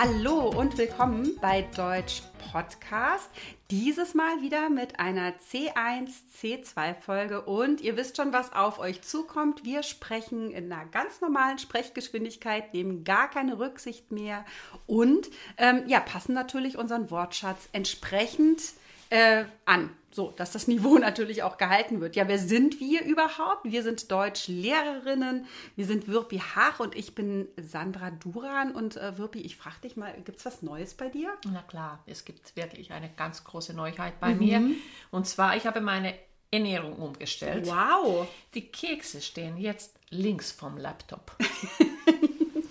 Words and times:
Hallo 0.00 0.48
und 0.56 0.78
willkommen 0.78 1.36
bei 1.40 1.62
Deutsch 1.74 2.22
Podcast. 2.52 3.28
Dieses 3.68 4.14
Mal 4.14 4.42
wieder 4.42 4.70
mit 4.70 5.00
einer 5.00 5.32
C1, 5.32 6.10
C2 6.40 6.94
Folge 6.94 7.42
und 7.42 7.80
ihr 7.80 7.96
wisst 7.96 8.16
schon, 8.16 8.32
was 8.32 8.52
auf 8.52 8.78
euch 8.78 9.02
zukommt. 9.02 9.64
Wir 9.64 9.82
sprechen 9.82 10.52
in 10.52 10.72
einer 10.72 10.86
ganz 10.86 11.20
normalen 11.20 11.58
Sprechgeschwindigkeit, 11.58 12.72
nehmen 12.74 13.02
gar 13.02 13.28
keine 13.28 13.58
Rücksicht 13.58 14.12
mehr 14.12 14.44
und 14.86 15.30
ähm, 15.56 15.82
ja, 15.88 15.98
passen 15.98 16.32
natürlich 16.32 16.78
unseren 16.78 17.10
Wortschatz 17.10 17.68
entsprechend 17.72 18.62
äh, 19.10 19.46
an. 19.64 19.90
So, 20.10 20.32
dass 20.36 20.52
das 20.52 20.68
Niveau 20.68 20.98
natürlich 20.98 21.42
auch 21.42 21.58
gehalten 21.58 22.00
wird. 22.00 22.16
Ja, 22.16 22.28
wer 22.28 22.38
sind 22.38 22.80
wir 22.80 23.04
überhaupt? 23.04 23.64
Wir 23.64 23.82
sind 23.82 24.10
Deutschlehrerinnen. 24.10 25.46
Wir 25.76 25.86
sind 25.86 26.08
Wirpi 26.08 26.38
Hach 26.38 26.80
und 26.80 26.96
ich 26.96 27.14
bin 27.14 27.48
Sandra 27.56 28.10
Duran. 28.10 28.74
Und 28.74 28.96
äh, 28.96 29.18
Wirpi, 29.18 29.40
ich 29.40 29.56
frage 29.56 29.80
dich 29.84 29.96
mal, 29.96 30.14
gibt 30.24 30.38
es 30.38 30.46
was 30.46 30.62
Neues 30.62 30.94
bei 30.94 31.08
dir? 31.08 31.32
Na 31.50 31.62
klar, 31.62 32.02
es 32.06 32.24
gibt 32.24 32.56
wirklich 32.56 32.92
eine 32.92 33.10
ganz 33.10 33.44
große 33.44 33.74
Neuheit 33.74 34.20
bei 34.20 34.34
mhm. 34.34 34.38
mir. 34.38 34.62
Und 35.10 35.26
zwar, 35.26 35.56
ich 35.56 35.66
habe 35.66 35.80
meine 35.80 36.14
Ernährung 36.50 36.94
umgestellt. 36.94 37.66
Wow! 37.66 38.26
Die 38.54 38.66
Kekse 38.66 39.20
stehen 39.20 39.58
jetzt 39.58 39.94
links 40.10 40.50
vom 40.50 40.78
Laptop. 40.78 41.36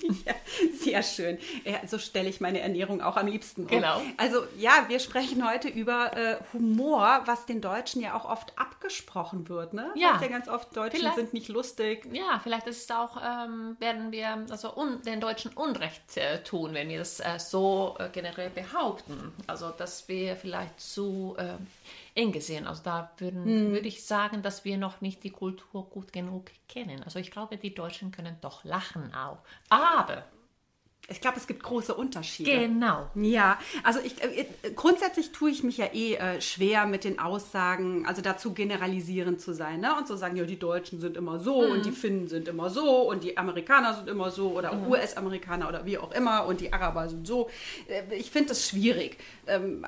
ja, 0.25 0.34
sehr 0.73 1.03
schön. 1.03 1.38
Ja, 1.63 1.85
so 1.88 1.97
stelle 1.97 2.29
ich 2.29 2.41
meine 2.41 2.59
Ernährung 2.59 3.02
auch 3.02 3.17
am 3.17 3.27
liebsten 3.27 3.63
um. 3.63 3.67
Genau. 3.67 4.02
Also 4.17 4.43
ja, 4.57 4.85
wir 4.88 4.99
sprechen 4.99 5.48
heute 5.48 5.67
über 5.67 6.15
äh, 6.15 6.38
Humor, 6.53 7.21
was 7.25 7.45
den 7.45 7.61
Deutschen 7.61 8.02
ja 8.02 8.15
auch 8.15 8.25
oft 8.25 8.57
abgesprochen 8.57 9.49
wird. 9.49 9.73
Ne? 9.73 9.91
Ja. 9.95 10.13
Das 10.13 10.21
ja 10.21 10.27
ganz 10.27 10.48
oft 10.48 10.76
Deutschen 10.76 10.99
vielleicht, 10.99 11.15
sind 11.15 11.34
nicht 11.34 11.48
lustig. 11.49 12.07
Ja, 12.12 12.40
vielleicht 12.41 12.67
ist 12.67 12.84
es 12.84 12.91
auch, 12.91 13.17
ähm, 13.17 13.76
werden 13.79 14.12
wir 14.12 14.45
also 14.49 14.76
un, 14.76 15.01
den 15.04 15.21
Deutschen 15.21 15.51
Unrecht 15.54 16.17
äh, 16.17 16.43
tun, 16.43 16.73
wenn 16.73 16.89
wir 16.89 16.99
das 16.99 17.20
äh, 17.20 17.39
so 17.39 17.95
äh, 17.99 18.10
generell 18.10 18.49
behaupten. 18.49 19.34
Also 19.48 19.70
dass 19.70 20.07
wir 20.07 20.35
vielleicht 20.35 20.79
zu 20.79 21.35
äh, 21.37 21.55
eng 22.18 22.32
gesehen. 22.32 22.68
Also 22.68 22.84
da 22.84 23.12
würden, 23.18 23.46
hm. 23.46 23.71
würde 23.71 23.87
ich 23.87 24.05
sagen, 24.05 24.41
dass 24.41 24.65
wir 24.65 24.77
noch 24.77 25.01
nicht 25.01 25.23
die 25.23 25.32
Kultur 25.32 25.90
gut 25.90 26.12
genug 26.12 26.51
kennen. 26.68 27.04
Also 27.04 27.20
ich 27.20 27.32
glaube, 27.32 27.57
die 27.57 27.73
Deutschen 27.73 28.12
können 28.12 28.37
doch 28.41 28.63
lachen 28.63 29.13
auch. 29.13 29.40
Aber 29.70 30.26
ich 31.10 31.21
glaube, 31.21 31.38
es 31.38 31.48
gibt 31.48 31.63
große 31.63 31.93
Unterschiede. 31.93 32.51
Genau. 32.51 33.10
Ja, 33.15 33.57
also 33.84 33.99
ich, 34.04 34.21
äh, 34.21 34.45
grundsätzlich 34.76 35.32
tue 35.32 35.49
ich 35.49 35.63
mich 35.63 35.77
ja 35.77 35.85
eh 35.93 36.15
äh, 36.15 36.41
schwer 36.41 36.85
mit 36.85 37.05
den 37.05 37.18
Aussagen, 37.18 38.05
also 38.05 38.21
dazu 38.21 38.54
generalisierend 38.54 39.40
zu 39.40 39.54
sein, 39.54 39.79
ne? 39.79 39.95
Und 39.98 40.05
zu 40.05 40.18
sagen, 40.18 40.35
ja, 40.35 40.43
die 40.43 40.60
Deutschen 40.60 40.99
sind 40.99 41.15
immer 41.15 41.40
so 41.40 41.62
mhm. 41.62 41.71
und 41.71 41.85
die 41.85 41.91
Finnen 41.91 42.27
sind 42.27 42.49
immer 42.49 42.70
so 42.70 43.10
und 43.10 43.23
die 43.23 43.38
Amerikaner 43.38 43.93
sind 43.93 44.10
immer 44.10 44.32
so 44.32 44.51
oder 44.51 44.73
mhm. 44.73 44.88
US-Amerikaner 44.88 45.70
oder 45.70 45.85
wie 45.85 45.98
auch 45.98 46.12
immer 46.12 46.45
und 46.45 46.60
die 46.60 46.73
Araber 46.73 47.07
sind 47.07 47.26
so. 47.26 47.49
Äh, 47.88 48.13
ich 48.13 48.29
finde 48.29 48.49
das 48.49 48.68
schwierig. 48.68 49.18
Ähm, 49.48 49.85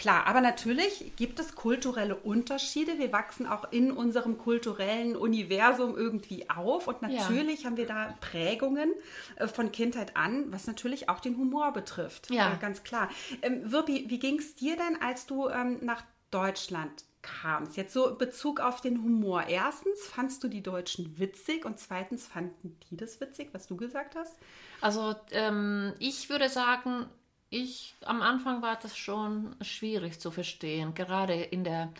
Klar, 0.00 0.26
aber 0.26 0.40
natürlich 0.40 1.14
gibt 1.16 1.38
es 1.40 1.54
kulturelle 1.54 2.16
Unterschiede. 2.16 2.98
Wir 2.98 3.12
wachsen 3.12 3.46
auch 3.46 3.70
in 3.70 3.92
unserem 3.92 4.38
kulturellen 4.38 5.14
Universum 5.14 5.94
irgendwie 5.94 6.48
auf 6.48 6.88
und 6.88 7.02
natürlich 7.02 7.60
ja. 7.60 7.66
haben 7.66 7.76
wir 7.76 7.86
da 7.86 8.16
Prägungen 8.22 8.94
äh, 9.36 9.46
von 9.46 9.72
Kindheit 9.72 10.16
an, 10.16 10.50
was 10.54 10.66
natürlich 10.66 11.10
auch 11.10 11.20
den 11.20 11.36
Humor 11.36 11.74
betrifft. 11.74 12.30
Ja, 12.30 12.54
äh, 12.54 12.56
ganz 12.58 12.82
klar. 12.82 13.10
Ähm, 13.42 13.70
Wirpi, 13.70 14.06
wie 14.08 14.18
ging 14.18 14.38
es 14.38 14.54
dir 14.54 14.74
denn, 14.74 15.02
als 15.02 15.26
du 15.26 15.50
ähm, 15.50 15.80
nach 15.82 16.02
Deutschland 16.30 17.04
kamst? 17.20 17.76
Jetzt 17.76 17.92
so 17.92 18.08
in 18.08 18.16
Bezug 18.16 18.60
auf 18.60 18.80
den 18.80 19.02
Humor. 19.02 19.48
Erstens, 19.48 20.06
fandst 20.06 20.42
du 20.42 20.48
die 20.48 20.62
Deutschen 20.62 21.18
witzig 21.18 21.66
und 21.66 21.78
zweitens, 21.78 22.26
fanden 22.26 22.78
die 22.90 22.96
das 22.96 23.20
witzig, 23.20 23.50
was 23.52 23.66
du 23.66 23.76
gesagt 23.76 24.16
hast? 24.16 24.34
Also 24.80 25.14
ähm, 25.32 25.92
ich 25.98 26.30
würde 26.30 26.48
sagen, 26.48 27.04
ich, 27.50 27.96
am 28.04 28.22
Anfang 28.22 28.62
war 28.62 28.78
das 28.80 28.96
schon 28.96 29.56
schwierig 29.60 30.20
zu 30.20 30.30
verstehen, 30.30 30.94
gerade 30.94 31.34
in 31.34 31.64
der, 31.64 31.92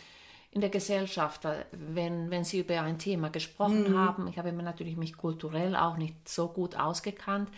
in 0.52 0.60
der 0.60 0.70
Gesellschaft, 0.70 1.46
wenn, 1.72 2.30
wenn 2.30 2.44
sie 2.44 2.60
über 2.60 2.80
ein 2.80 2.98
Thema 2.98 3.30
gesprochen 3.30 3.92
mhm. 3.92 3.98
haben. 3.98 4.28
Ich 4.28 4.38
habe 4.38 4.52
mir 4.52 4.62
natürlich 4.62 4.96
mich 4.96 5.16
kulturell 5.16 5.74
auch 5.74 5.96
nicht 5.96 6.28
so 6.28 6.48
gut 6.48 6.76
ausgekannt. 6.76 7.50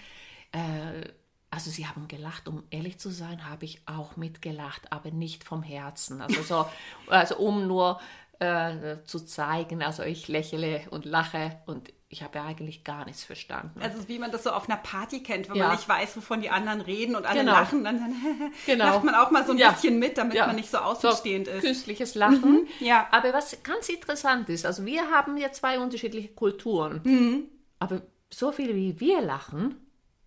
Äh, 0.53 1.11
also 1.51 1.71
sie 1.71 1.87
haben 1.87 2.09
gelacht, 2.09 2.49
um 2.49 2.63
ehrlich 2.71 2.99
zu 2.99 3.11
sein, 3.11 3.49
habe 3.49 3.67
ich 3.67 3.83
auch 3.87 4.17
mitgelacht, 4.17 4.91
aber 4.91 5.11
nicht 5.11 5.45
vom 5.45 5.63
Herzen. 5.63 6.23
Also 6.23 6.43
so, 6.43 6.67
also 7.09 7.37
um 7.37 7.67
nur 7.67 8.01
äh, 8.39 8.97
zu 9.05 9.21
zeigen, 9.21 9.83
also 9.83 10.03
ich 10.03 10.29
lächle 10.29 10.87
und 10.91 11.05
lache 11.05 11.61
und 11.67 11.93
ich 12.13 12.23
habe 12.23 12.39
ja 12.39 12.45
eigentlich 12.45 12.85
gar 12.85 13.07
nichts 13.07 13.25
verstanden. 13.25 13.81
Also 13.81 14.07
wie 14.07 14.19
man 14.19 14.31
das 14.31 14.45
so 14.45 14.51
auf 14.51 14.69
einer 14.69 14.77
Party 14.77 15.23
kennt, 15.23 15.49
wenn 15.49 15.57
ja. 15.57 15.69
man 15.69 15.77
nicht 15.77 15.89
weiß, 15.89 16.15
wovon 16.19 16.43
die 16.43 16.51
anderen 16.51 16.83
reden 16.83 17.17
und 17.17 17.25
alle 17.25 17.41
genau. 17.41 17.53
lachen, 17.53 17.85
dann, 17.85 17.99
dann 17.99 18.53
genau. 18.67 18.85
lacht 18.85 19.05
man 19.05 19.15
auch 19.15 19.31
mal 19.31 19.47
so 19.47 19.53
ein 19.53 19.59
ja. 19.59 19.71
bisschen 19.71 19.99
mit, 19.99 20.19
damit 20.19 20.35
ja. 20.35 20.47
man 20.47 20.57
nicht 20.57 20.71
so 20.71 20.77
außenstehend 20.77 21.47
so, 21.47 21.53
ist. 21.55 21.63
Künstliches 21.63 22.15
Lachen. 22.15 22.53
Mhm. 22.53 22.69
Ja. 22.81 23.09
Aber 23.13 23.33
was 23.33 23.63
ganz 23.63 23.89
interessant 23.89 24.51
ist, 24.51 24.67
also 24.67 24.85
wir 24.85 25.11
haben 25.11 25.39
ja 25.39 25.53
zwei 25.53 25.79
unterschiedliche 25.81 26.29
Kulturen, 26.29 27.01
mhm. 27.03 27.49
aber 27.79 28.03
so 28.29 28.53
viel 28.53 28.77
wie 28.77 29.01
wir 29.01 29.23
lachen, 29.23 29.77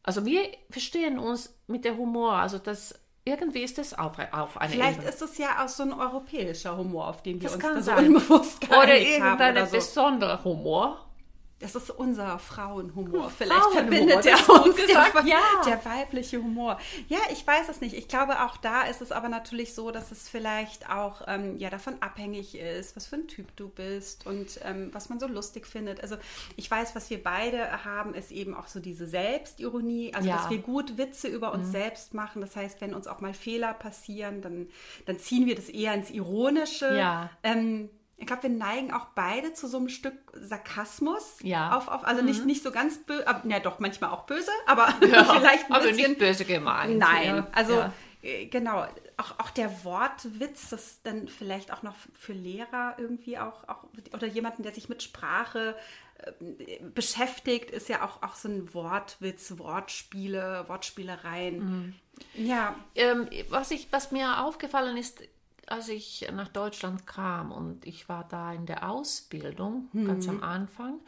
also 0.02 0.25
wir 0.25 0.41
verstehen 0.72 1.19
uns 1.19 1.56
mit 1.67 1.85
der 1.85 1.97
Humor, 1.97 2.34
also 2.34 2.57
das 2.57 2.96
irgendwie 3.25 3.62
ist 3.62 3.78
es 3.78 3.94
auf, 3.94 4.17
auf 4.31 4.57
eine 4.57 4.72
Vielleicht 4.72 5.00
Ebene. 5.00 5.12
ist 5.12 5.22
es 5.22 5.38
ja 5.38 5.63
auch 5.63 5.67
so 5.67 5.84
ein 5.84 5.94
europäischer 5.94 6.78
Humor, 6.78 7.07
auf 7.07 7.22
den 7.22 7.41
wir 7.41 7.50
das 7.50 7.56
uns 7.56 7.63
kann 7.63 7.75
da 7.75 7.81
so 7.81 7.91
unbewusst 7.97 8.67
Oder 8.69 8.97
irgendein 8.97 9.66
so. 9.67 9.75
besonderer 9.75 10.44
Humor. 10.44 11.06
Das 11.59 11.73
ist 11.73 11.89
unser 11.89 12.38
Frauenhumor. 12.38 13.29
Vielleicht 13.29 13.61
Frauenhumor, 13.61 13.89
verbindet 13.89 14.25
der 14.25 14.49
uns 14.49 14.75
gesagt, 14.75 15.16
der, 15.16 15.25
ja. 15.25 15.39
der 15.66 15.85
weibliche 15.85 16.38
Humor. 16.38 16.77
Ja, 17.07 17.19
ich 17.31 17.47
weiß 17.47 17.69
es 17.69 17.79
nicht. 17.79 17.95
Ich 17.95 18.09
glaube, 18.09 18.43
auch 18.43 18.57
da 18.57 18.83
ist 18.83 19.01
es 19.01 19.13
aber 19.13 19.29
natürlich 19.29 19.73
so, 19.73 19.91
dass 19.91 20.11
es 20.11 20.27
vielleicht 20.27 20.89
auch 20.89 21.21
ähm, 21.27 21.57
ja, 21.57 21.69
davon 21.69 21.95
abhängig 22.01 22.55
ist, 22.55 22.97
was 22.97 23.07
für 23.07 23.16
ein 23.16 23.27
Typ 23.29 23.55
du 23.55 23.69
bist 23.69 24.27
und 24.27 24.59
ähm, 24.66 24.89
was 24.91 25.07
man 25.07 25.17
so 25.21 25.27
lustig 25.27 25.66
findet. 25.66 26.01
Also 26.01 26.17
ich 26.57 26.69
weiß, 26.69 26.93
was 26.93 27.09
wir 27.09 27.23
beide 27.23 27.85
haben, 27.85 28.16
ist 28.16 28.31
eben 28.31 28.53
auch 28.53 28.67
so 28.67 28.81
diese 28.81 29.07
Selbstironie, 29.07 30.13
also 30.13 30.27
ja. 30.27 30.35
dass 30.35 30.49
wir 30.49 30.57
gut 30.57 30.97
Witze 30.97 31.29
über 31.29 31.53
uns 31.53 31.67
mhm. 31.67 31.72
selbst 31.72 32.13
machen. 32.13 32.41
Das 32.41 32.57
heißt, 32.57 32.81
wenn 32.81 32.93
uns 32.93 33.07
auch 33.07 33.22
mal 33.22 33.33
Fehler 33.33 33.73
passieren, 33.73 34.41
dann, 34.41 34.67
dann 35.05 35.19
ziehen 35.19 35.45
wir 35.45 35.55
das 35.55 35.69
eher 35.69 35.93
ins 35.93 36.09
Ironische. 36.09 36.97
Ja. 36.97 37.29
Ähm, 37.43 37.89
ich 38.18 38.28
glaube, 38.28 38.44
wir 38.44 38.50
neigen 38.50 38.94
auch 38.94 39.08
beide 39.16 39.53
zu 39.53 39.68
so 39.68 39.78
einem 39.78 39.90
Stück 39.90 40.14
Sarkasmus. 40.34 41.38
Ja. 41.42 41.76
Auf, 41.76 41.88
auf, 41.88 42.06
also 42.06 42.22
mhm. 42.22 42.28
nicht, 42.28 42.46
nicht 42.46 42.64
so 42.64 42.72
ganz 42.72 42.98
böse, 43.03 43.26
ja 43.44 43.59
doch, 43.59 43.80
manchmal 43.80 44.12
auch 44.12 44.24
böse, 44.26 44.52
aber 44.68 44.94
ja, 45.06 45.24
vielleicht 45.40 45.66
ein 45.66 45.74
aber 45.74 45.86
bisschen. 45.86 46.12
nicht 46.12 46.20
böse 46.20 46.46
gemeint. 46.46 46.98
Nein, 46.98 47.36
ja. 47.36 47.48
also 47.52 47.74
ja. 47.74 47.94
Äh, 48.26 48.48
genau, 48.48 48.86
auch, 49.18 49.40
auch 49.40 49.50
der 49.52 49.84
Wortwitz, 49.84 50.70
das 50.70 51.02
dann 51.03 51.28
vielleicht 51.28 51.72
auch 51.72 51.84
noch 51.84 51.96
für 52.14 52.34
Lehrer 52.34 52.96
irgendwie 52.98 53.38
auch, 53.38 53.68
auch 53.68 53.84
oder 54.14 54.28
jemanden, 54.28 54.64
der 54.64 54.74
sich 54.74 54.90
mit 54.90 55.03
Sprache 55.03 55.76
äh, 56.18 56.80
beschäftigt, 56.94 57.70
ist 57.70 57.88
ja 57.88 58.03
auch, 58.03 58.24
auch 58.24 58.36
so 58.36 58.50
ein 58.50 58.74
Wortwitz, 58.74 59.58
Wortspiele, 59.58 60.66
Wortspielereien. 60.68 61.59
Mhm. 61.59 61.96
Ja. 62.34 62.76
Ähm, 62.96 63.30
was, 63.50 63.72
ich, 63.72 63.88
was 63.92 64.12
mir 64.12 64.44
aufgefallen 64.44 64.97
ist, 64.97 65.22
als 65.68 65.90
ich 65.90 66.28
nach 66.34 66.50
Deutschland 66.50 67.08
kam 67.08 67.52
und 67.52 67.86
ich 67.86 68.09
war 68.09 68.28
da 68.28 68.53
in 68.53 68.66
der 68.66 68.90
Ausbildung, 68.90 69.90
mhm. 69.94 70.08
ganz 70.08 70.28
am 70.28 70.44
Anfang, 70.44 71.00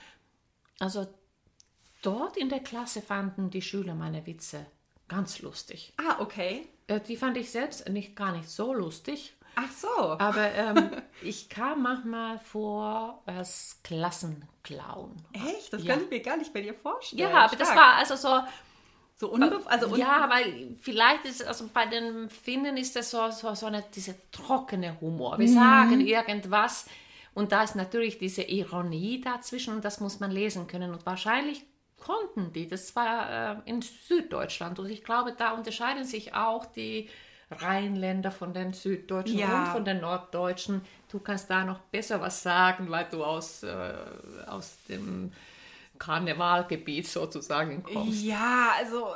also 0.80 1.08
dort 2.02 2.38
in 2.38 2.50
der 2.50 2.60
Klasse 2.60 3.02
fanden 3.02 3.50
die 3.50 3.62
Schüler 3.62 3.96
meine 3.96 4.26
Witze 4.26 4.66
ganz 5.08 5.42
lustig. 5.42 5.94
Ah, 5.98 6.18
okay. 6.20 6.68
Äh, 6.88 7.00
die 7.02 7.18
fand 7.18 7.38
ich 7.38 7.52
selbst 7.52 7.88
nicht 7.90 8.16
gar 8.16 8.32
nicht 8.32 8.50
so 8.50 8.74
lustig. 8.74 9.36
Ach 9.56 9.72
so. 9.72 9.88
Aber 10.20 10.52
ähm, 10.54 10.92
ich 11.22 11.50
kam 11.50 11.82
manchmal 11.82 12.40
vor 12.40 13.24
als 13.26 13.80
Klassenclown. 13.84 15.16
Echt? 15.34 15.74
Das 15.74 15.84
ja. 15.84 15.94
kann 15.94 16.04
ich 16.04 16.10
mir 16.10 16.22
gar 16.22 16.38
nicht 16.38 16.54
bei 16.54 16.62
dir 16.62 16.74
vorstellen. 16.74 17.22
Ja, 17.22 17.30
aber 17.30 17.56
Stark. 17.56 17.60
das 17.60 17.76
war 17.76 17.94
also 17.96 18.16
so 18.16 18.40
so 19.20 19.32
unbe 19.32 19.60
also 19.66 19.88
un 19.88 20.00
ja, 20.00 20.30
weil 20.30 20.76
vielleicht 20.80 21.26
ist 21.26 21.44
also 21.44 21.68
bei 21.74 21.88
den 21.88 22.30
Finnen 22.30 22.78
ist 22.78 22.96
das 22.96 23.10
so, 23.10 23.32
so, 23.32 23.56
so 23.56 23.66
eine, 23.66 23.84
dieser 23.96 24.14
trockene 24.32 25.02
Humor. 25.02 25.40
Wir 25.40 25.48
mhm. 25.48 25.54
sagen 25.54 26.02
irgendwas 26.02 26.86
und 27.34 27.52
da 27.52 27.64
ist 27.64 27.76
natürlich 27.76 28.20
diese 28.20 28.44
Ironie 28.44 29.20
dazwischen 29.22 29.74
und 29.74 29.84
das 29.84 30.00
muss 30.00 30.20
man 30.20 30.30
lesen 30.30 30.68
können 30.68 30.94
und 30.94 31.06
wahrscheinlich 31.08 31.66
konnten 32.00 32.54
die. 32.54 32.68
Das 32.68 32.96
war 32.96 33.58
äh, 33.58 33.70
in 33.70 33.82
Süddeutschland 33.82 34.78
und 34.78 34.90
ich 34.90 35.04
glaube, 35.04 35.34
da 35.36 35.52
unterscheiden 35.52 36.04
sich 36.04 36.36
auch 36.36 36.68
die 36.68 37.10
Rheinländer 37.50 38.30
von 38.30 38.54
den 38.54 38.74
Süddeutschen 38.74 39.40
ja. 39.40 39.64
und 39.64 39.68
von 39.70 39.86
den 39.86 40.02
Norddeutschen. 40.02 40.82
Du 41.12 41.20
kannst 41.20 41.50
da 41.50 41.64
noch 41.64 41.80
besser 41.80 42.22
was 42.22 42.44
sagen, 42.44 42.92
weil 42.92 43.08
du 43.10 43.24
aus, 43.24 43.64
äh, 43.64 43.94
aus 44.46 44.78
dem 44.90 45.32
Karnevalgebiet 46.00 47.08
sozusagen 47.08 47.84
kommst. 47.84 48.24
Ja, 48.24 48.72
also 48.78 49.08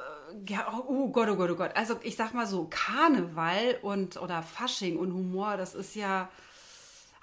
ja, 0.48 0.84
oh 0.88 1.10
Gott, 1.10 1.30
oh 1.30 1.36
Gott, 1.36 1.50
oh 1.52 1.56
Gott. 1.56 1.72
Also 1.76 2.00
ich 2.04 2.16
sag 2.16 2.34
mal 2.34 2.48
so, 2.48 2.68
Karneval 2.70 3.78
und 3.82 4.22
oder 4.22 4.44
Fasching 4.44 4.98
und 4.98 5.14
Humor, 5.14 5.58
das 5.58 5.76
ist 5.76 5.96
ja. 5.96 6.30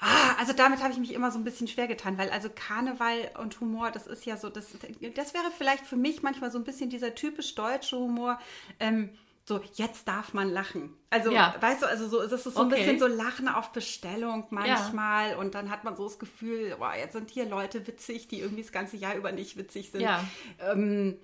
Ah, 0.01 0.35
also 0.39 0.53
damit 0.53 0.81
habe 0.81 0.93
ich 0.93 0.99
mich 1.01 1.13
immer 1.13 1.33
so 1.33 1.39
ein 1.39 1.45
bisschen 1.45 1.67
schwer 1.67 1.89
getan, 1.89 2.19
weil 2.19 2.31
also 2.31 2.49
Karneval 2.55 3.33
und 3.41 3.61
Humor, 3.61 3.91
das 3.91 4.07
ist 4.07 4.27
ja 4.27 4.37
so, 4.37 4.49
das, 4.49 4.67
das 5.17 5.35
wäre 5.35 5.51
vielleicht 5.57 5.85
für 5.87 5.97
mich 5.97 6.23
manchmal 6.23 6.53
so 6.53 6.59
ein 6.59 6.65
bisschen 6.65 6.89
dieser 6.89 7.17
typisch 7.17 7.57
deutsche 7.57 7.97
Humor. 7.97 8.39
Ähm, 8.79 9.11
so, 9.49 9.61
jetzt 9.75 10.07
darf 10.07 10.35
man 10.35 10.51
lachen. 10.51 10.95
Also, 11.11 11.33
Ja. 11.33 11.55
weißt 11.61 11.83
du, 11.83 11.87
also 11.87 12.07
so, 12.09 12.21
das 12.27 12.47
ist 12.47 12.55
so 12.55 12.61
ein 12.61 12.67
Okay. 12.67 12.77
bisschen 12.77 12.99
so 12.99 13.07
Lachen 13.07 13.49
auf 13.49 13.73
Bestellung 13.73 14.47
manchmal. 14.51 15.35
Und 15.37 15.55
dann 15.55 15.71
hat 15.71 15.83
man 15.85 15.97
so 15.97 16.05
das 16.05 16.19
Gefühl, 16.19 16.77
boah, 16.79 16.95
jetzt 16.95 17.15
sind 17.15 17.31
hier 17.31 17.47
Leute 17.47 17.87
witzig, 17.87 18.29
die 18.29 18.41
irgendwie 18.41 18.63
das 18.63 18.73
ganze 18.73 18.97
Jahr 18.97 19.17
über 19.17 19.33
nicht 19.33 19.57
witzig 19.57 19.91
sind. 19.91 20.03
Ja. 20.03 20.23
Ähm, 20.61 21.19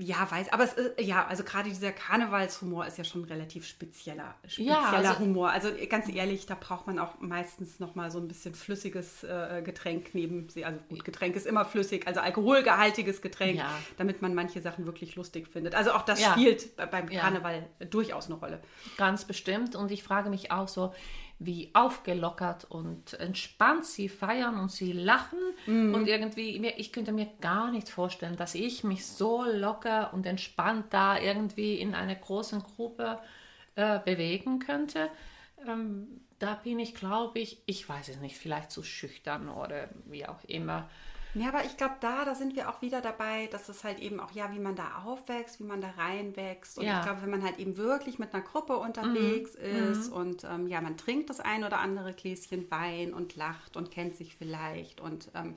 ja, 0.00 0.30
weiß, 0.30 0.52
aber 0.52 0.62
es 0.62 0.74
ist, 0.74 1.00
ja, 1.00 1.26
also 1.26 1.42
gerade 1.42 1.68
dieser 1.68 1.90
Karnevalshumor 1.90 2.86
ist 2.86 2.98
ja 2.98 3.04
schon 3.04 3.24
relativ 3.24 3.66
spezieller, 3.66 4.36
spezieller 4.46 4.92
also- 4.92 5.18
Humor. 5.18 5.50
Also 5.50 5.70
ganz 5.88 6.08
ehrlich, 6.08 6.46
da 6.46 6.54
braucht 6.58 6.86
man 6.86 7.00
auch 7.00 7.18
meistens 7.20 7.80
noch 7.80 7.96
mal 7.96 8.08
so 8.10 8.18
ein 8.20 8.28
bisschen 8.28 8.54
flüssiges 8.54 9.24
äh, 9.24 9.60
Getränk 9.64 10.10
neben 10.14 10.48
sie. 10.50 10.64
Also 10.64 10.78
gut, 10.88 11.04
Getränk 11.04 11.34
ist 11.34 11.46
immer 11.46 11.64
flüssig, 11.64 12.06
also 12.06 12.20
alkoholgehaltiges 12.20 13.20
Getränk, 13.22 13.58
Ja. 13.58 13.70
damit 13.96 14.22
man 14.22 14.34
manche 14.34 14.60
Sachen 14.60 14.86
wirklich 14.86 15.16
lustig 15.16 15.48
findet. 15.48 15.74
Also 15.74 15.90
auch 15.92 16.02
das 16.02 16.20
Ja. 16.20 16.30
spielt 16.32 16.76
bei- 16.76 16.86
beim 16.86 17.08
Ja. 17.10 17.20
Karneval 17.20 17.66
durchaus 17.90 18.26
eine 18.26 18.36
Rolle. 18.36 18.60
Ganz 18.98 19.24
bestimmt. 19.24 19.74
Und 19.74 19.90
ich 19.90 20.02
frage 20.04 20.30
mich 20.30 20.52
auch 20.52 20.68
so, 20.68 20.94
wie 21.38 21.70
aufgelockert 21.72 22.64
und 22.64 23.14
entspannt 23.14 23.84
sie 23.84 24.08
feiern 24.08 24.58
und 24.58 24.72
sie 24.72 24.92
lachen. 24.92 25.38
Und 25.94 26.08
irgendwie, 26.08 26.56
ich 26.76 26.92
könnte 26.92 27.12
mir 27.12 27.28
gar 27.40 27.70
nicht 27.70 27.88
vorstellen, 27.88 28.36
dass 28.36 28.54
ich 28.54 28.82
mich 28.82 29.06
so 29.06 29.44
locker 29.44 30.12
und 30.12 30.26
entspannt 30.26 30.86
da 30.90 31.18
irgendwie 31.18 31.76
in 31.76 31.94
einer 31.94 32.16
großen 32.16 32.62
Gruppe 32.62 33.20
äh, 33.76 34.00
bewegen 34.00 34.58
könnte. 34.58 35.10
Ähm, 35.66 36.20
da 36.38 36.54
bin 36.54 36.78
ich, 36.78 36.94
glaube 36.94 37.38
ich, 37.38 37.62
ich 37.66 37.88
weiß 37.88 38.08
es 38.08 38.20
nicht, 38.20 38.36
vielleicht 38.36 38.70
zu 38.70 38.82
schüchtern 38.82 39.48
oder 39.48 39.88
wie 40.06 40.26
auch 40.26 40.42
immer. 40.44 40.88
Ja, 41.34 41.48
aber 41.48 41.64
ich 41.64 41.76
glaube, 41.76 41.94
da, 42.00 42.24
da 42.24 42.34
sind 42.34 42.56
wir 42.56 42.68
auch 42.68 42.82
wieder 42.82 43.00
dabei, 43.00 43.46
dass 43.48 43.68
es 43.68 43.84
halt 43.84 44.00
eben 44.00 44.18
auch, 44.18 44.32
ja, 44.32 44.52
wie 44.52 44.58
man 44.58 44.74
da 44.74 45.02
aufwächst, 45.04 45.60
wie 45.60 45.64
man 45.64 45.80
da 45.80 45.90
reinwächst. 45.90 46.78
Und 46.78 46.84
Ja. 46.84 46.98
ich 46.98 47.02
glaube, 47.02 47.22
wenn 47.22 47.30
man 47.30 47.42
halt 47.44 47.58
eben 47.58 47.76
wirklich 47.76 48.18
mit 48.18 48.34
einer 48.34 48.42
Gruppe 48.42 48.76
unterwegs 48.76 49.54
ist 49.54 50.08
und 50.08 50.44
ähm, 50.44 50.66
ja, 50.66 50.80
man 50.80 50.96
trinkt 50.96 51.30
das 51.30 51.40
ein 51.40 51.64
oder 51.64 51.78
andere 51.80 52.12
Gläschen 52.14 52.70
Wein 52.70 53.12
und 53.14 53.36
lacht 53.36 53.76
und 53.76 53.90
kennt 53.90 54.16
sich 54.16 54.34
vielleicht 54.36 55.00
und 55.00 55.30
ähm, 55.34 55.56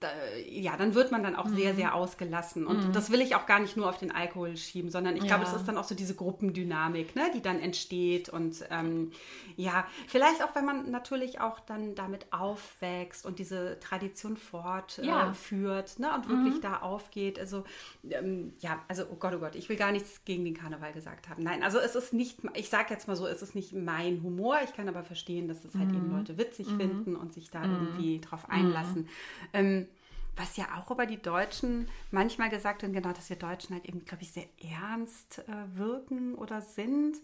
da, 0.00 0.08
ja, 0.48 0.76
dann 0.78 0.94
wird 0.94 1.12
man 1.12 1.22
dann 1.22 1.36
auch 1.36 1.46
sehr, 1.48 1.74
sehr 1.74 1.94
ausgelassen. 1.94 2.66
Und 2.66 2.96
das 2.96 3.10
will 3.10 3.20
ich 3.20 3.34
auch 3.36 3.44
gar 3.46 3.60
nicht 3.60 3.76
nur 3.76 3.88
auf 3.88 3.98
den 3.98 4.10
Alkohol 4.10 4.56
schieben, 4.56 4.90
sondern 4.90 5.14
ich 5.14 5.24
glaube, 5.26 5.44
Ja. 5.44 5.50
es 5.50 5.54
ist 5.56 5.68
dann 5.68 5.76
auch 5.76 5.84
so 5.84 5.94
diese 5.94 6.14
Gruppendynamik, 6.14 7.14
ne, 7.16 7.30
die 7.34 7.42
dann 7.42 7.60
entsteht. 7.60 8.30
Und 8.30 8.64
ähm, 8.70 9.12
ja, 9.56 9.86
vielleicht 10.08 10.42
auch, 10.42 10.54
wenn 10.54 10.64
man 10.64 10.90
natürlich 10.90 11.40
auch 11.40 11.60
dann 11.60 11.94
damit 11.94 12.32
aufwächst 12.32 13.26
und 13.26 13.38
diese 13.38 13.78
Tradition 13.80 14.36
fortführt 14.38 15.04
Ja. 15.06 15.30
äh, 15.30 16.00
ne, 16.00 16.14
und 16.14 16.28
wirklich 16.28 16.60
da 16.60 16.78
aufgeht. 16.78 17.38
Also 17.38 17.64
ähm, 18.10 18.54
ja, 18.60 18.80
also 18.88 19.04
oh 19.10 19.16
Gott, 19.16 19.34
oh 19.34 19.38
Gott, 19.38 19.54
ich 19.54 19.68
will 19.68 19.76
gar 19.76 19.92
nichts 19.92 20.24
gegen 20.24 20.44
den 20.46 20.54
Karneval 20.56 20.92
gesagt 20.94 21.28
haben. 21.28 21.42
Nein, 21.42 21.62
also 21.62 21.78
es 21.78 21.94
ist 21.94 22.12
nicht, 22.14 22.38
ich 22.54 22.70
sage 22.70 22.86
jetzt 22.94 23.06
mal 23.06 23.16
so, 23.16 23.26
es 23.26 23.42
ist 23.42 23.54
nicht 23.54 23.74
mein 23.74 24.22
Humor. 24.22 24.58
Ich 24.64 24.72
kann 24.72 24.88
aber 24.88 25.02
verstehen, 25.04 25.46
dass 25.46 25.64
es 25.64 25.74
halt 25.74 25.90
eben 25.90 26.10
Leute 26.10 26.38
witzig 26.38 26.68
finden 26.68 27.16
und 27.16 27.34
sich 27.34 27.50
da 27.50 27.62
irgendwie 27.64 28.20
drauf 28.20 28.48
einlassen. 28.48 29.06
Ähm, 29.52 29.86
was 30.36 30.56
ja 30.56 30.66
auch 30.78 30.90
über 30.90 31.06
die 31.06 31.20
Deutschen 31.20 31.88
manchmal 32.10 32.48
gesagt 32.48 32.82
wird, 32.82 32.92
genau, 32.92 33.12
dass 33.12 33.28
wir 33.28 33.36
Deutschen 33.36 33.74
halt 33.74 33.84
eben, 33.86 34.04
glaube 34.04 34.22
ich, 34.22 34.32
sehr 34.32 34.46
ernst 34.80 35.40
äh, 35.40 35.78
wirken 35.78 36.34
oder 36.34 36.60
sind. 36.62 37.16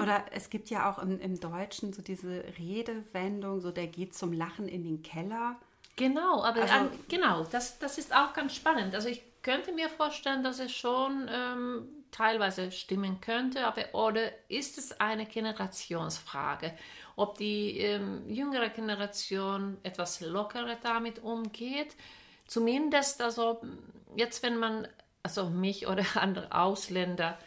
Oder 0.00 0.24
es 0.32 0.48
gibt 0.50 0.70
ja 0.70 0.90
auch 0.90 0.98
im, 0.98 1.18
im 1.20 1.40
Deutschen 1.40 1.92
so 1.92 2.02
diese 2.02 2.44
Redewendung, 2.58 3.60
so 3.60 3.70
der 3.70 3.86
geht 3.86 4.14
zum 4.14 4.32
Lachen 4.32 4.68
in 4.68 4.84
den 4.84 5.02
Keller. 5.02 5.56
Genau, 5.96 6.42
aber 6.42 6.62
Also- 6.62 6.74
an, 6.74 6.90
genau, 7.08 7.44
das, 7.44 7.78
das 7.78 7.98
ist 7.98 8.14
auch 8.14 8.32
ganz 8.32 8.54
spannend. 8.54 8.94
Also 8.94 9.08
ich 9.08 9.22
könnte 9.42 9.72
mir 9.72 9.88
vorstellen, 9.88 10.42
dass 10.44 10.58
es 10.60 10.72
schon 10.72 11.28
ähm, 11.30 11.88
teilweise 12.12 12.70
stimmen 12.70 13.20
könnte, 13.20 13.66
aber 13.66 13.94
oder 13.94 14.30
ist 14.48 14.78
es 14.78 15.00
eine 15.00 15.26
Generationsfrage, 15.26 16.72
ob 17.16 17.36
die 17.38 17.78
ähm, 17.78 18.22
jüngere 18.28 18.68
Generation 18.68 19.78
etwas 19.82 20.20
lockerer 20.20 20.76
damit 20.82 21.22
umgeht? 21.22 21.96
Zumindest, 22.46 23.22
also 23.22 23.60
jetzt, 24.16 24.42
wenn 24.42 24.58
man 24.58 24.88
also 25.22 25.48
mich 25.50 25.86
oder 25.86 26.04
andere 26.16 26.52
Ausländer 26.52 27.38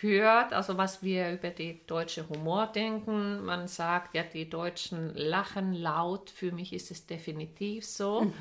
hört, 0.00 0.52
also 0.52 0.76
was 0.76 1.02
wir 1.02 1.32
über 1.32 1.50
die 1.50 1.80
deutsche 1.86 2.28
Humor 2.28 2.66
denken. 2.66 3.44
Man 3.44 3.68
sagt 3.68 4.14
ja, 4.14 4.22
die 4.22 4.48
Deutschen 4.50 5.14
lachen 5.14 5.72
laut. 5.72 6.30
Für 6.30 6.52
mich 6.52 6.72
ist 6.72 6.90
es 6.90 7.06
definitiv 7.06 7.86
so. 7.86 8.32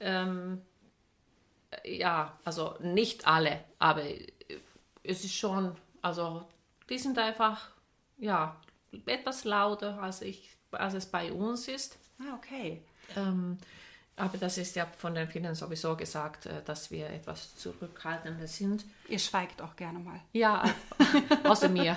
Ähm, 0.00 0.60
ja, 1.84 2.38
also 2.44 2.74
nicht 2.80 3.26
alle, 3.26 3.64
aber 3.78 4.02
es 5.02 5.24
ist 5.24 5.34
schon, 5.34 5.74
also 6.02 6.44
die 6.90 6.98
sind 6.98 7.18
einfach, 7.18 7.70
ja, 8.18 8.60
etwas 9.06 9.44
lauter, 9.44 10.02
als, 10.02 10.20
ich, 10.20 10.50
als 10.70 10.94
es 10.94 11.06
bei 11.06 11.32
uns 11.32 11.68
ist. 11.68 11.98
Ah, 12.20 12.34
okay. 12.36 12.82
Ähm, 13.16 13.56
aber 14.16 14.36
das 14.38 14.58
ist 14.58 14.76
ja 14.76 14.86
von 14.98 15.14
den 15.14 15.28
Finnen 15.28 15.54
sowieso 15.54 15.96
gesagt, 15.96 16.46
äh, 16.46 16.62
dass 16.64 16.90
wir 16.90 17.08
etwas 17.08 17.56
zurückhaltender 17.56 18.46
sind. 18.46 18.84
Ihr 19.08 19.18
schweigt 19.18 19.62
auch 19.62 19.74
gerne 19.76 19.98
mal. 19.98 20.20
Ja, 20.32 20.64
außer 21.44 21.68
mir. 21.68 21.96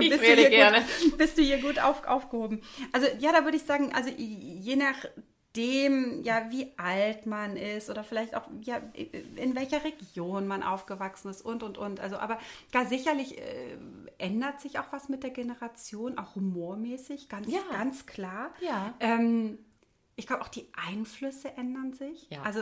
Ich 0.00 0.20
hier 0.20 0.50
gerne. 0.50 0.82
Gut, 1.02 1.18
bist 1.18 1.38
du 1.38 1.42
hier 1.42 1.60
gut 1.60 1.78
auf, 1.78 2.04
aufgehoben. 2.06 2.62
Also 2.92 3.06
ja, 3.18 3.32
da 3.32 3.44
würde 3.44 3.56
ich 3.56 3.64
sagen, 3.64 3.92
also 3.94 4.10
je 4.16 4.76
nachdem, 4.76 6.22
ja, 6.22 6.50
wie 6.50 6.72
alt 6.78 7.26
man 7.26 7.56
ist 7.56 7.90
oder 7.90 8.04
vielleicht 8.04 8.34
auch, 8.34 8.48
ja, 8.62 8.80
in 8.94 9.54
welcher 9.54 9.84
Region 9.84 10.46
man 10.46 10.62
aufgewachsen 10.62 11.30
ist 11.30 11.42
und, 11.42 11.62
und, 11.62 11.78
und. 11.78 12.00
Also, 12.00 12.16
aber 12.16 12.38
gar 12.72 12.86
sicherlich 12.86 13.38
äh, 13.38 13.76
ändert 14.18 14.60
sich 14.60 14.78
auch 14.78 14.90
was 14.90 15.08
mit 15.08 15.22
der 15.22 15.30
Generation, 15.30 16.18
auch 16.18 16.34
humormäßig, 16.34 17.28
ganz, 17.28 17.50
Ja. 17.50 17.60
ganz 17.72 18.06
klar. 18.06 18.50
Ja. 18.60 18.94
Ähm, 19.00 19.58
ich 20.18 20.26
glaube, 20.26 20.42
auch 20.42 20.48
die 20.48 20.66
Einflüsse 20.74 21.56
ändern 21.56 21.92
sich. 21.92 22.26
Ja. 22.28 22.42
Also, 22.42 22.58